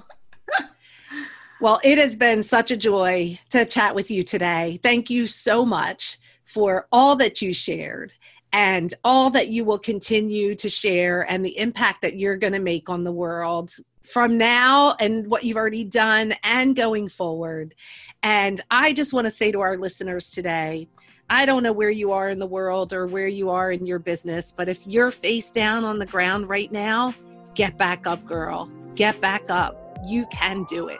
[1.61, 4.79] Well, it has been such a joy to chat with you today.
[4.83, 8.11] Thank you so much for all that you shared
[8.55, 12.61] and all that you will continue to share and the impact that you're going to
[12.61, 13.69] make on the world
[14.09, 17.75] from now and what you've already done and going forward.
[18.23, 20.87] And I just want to say to our listeners today,
[21.29, 23.99] I don't know where you are in the world or where you are in your
[23.99, 27.13] business, but if you're face down on the ground right now,
[27.55, 28.71] get back up, girl.
[28.95, 29.99] Get back up.
[30.05, 30.99] You can do it.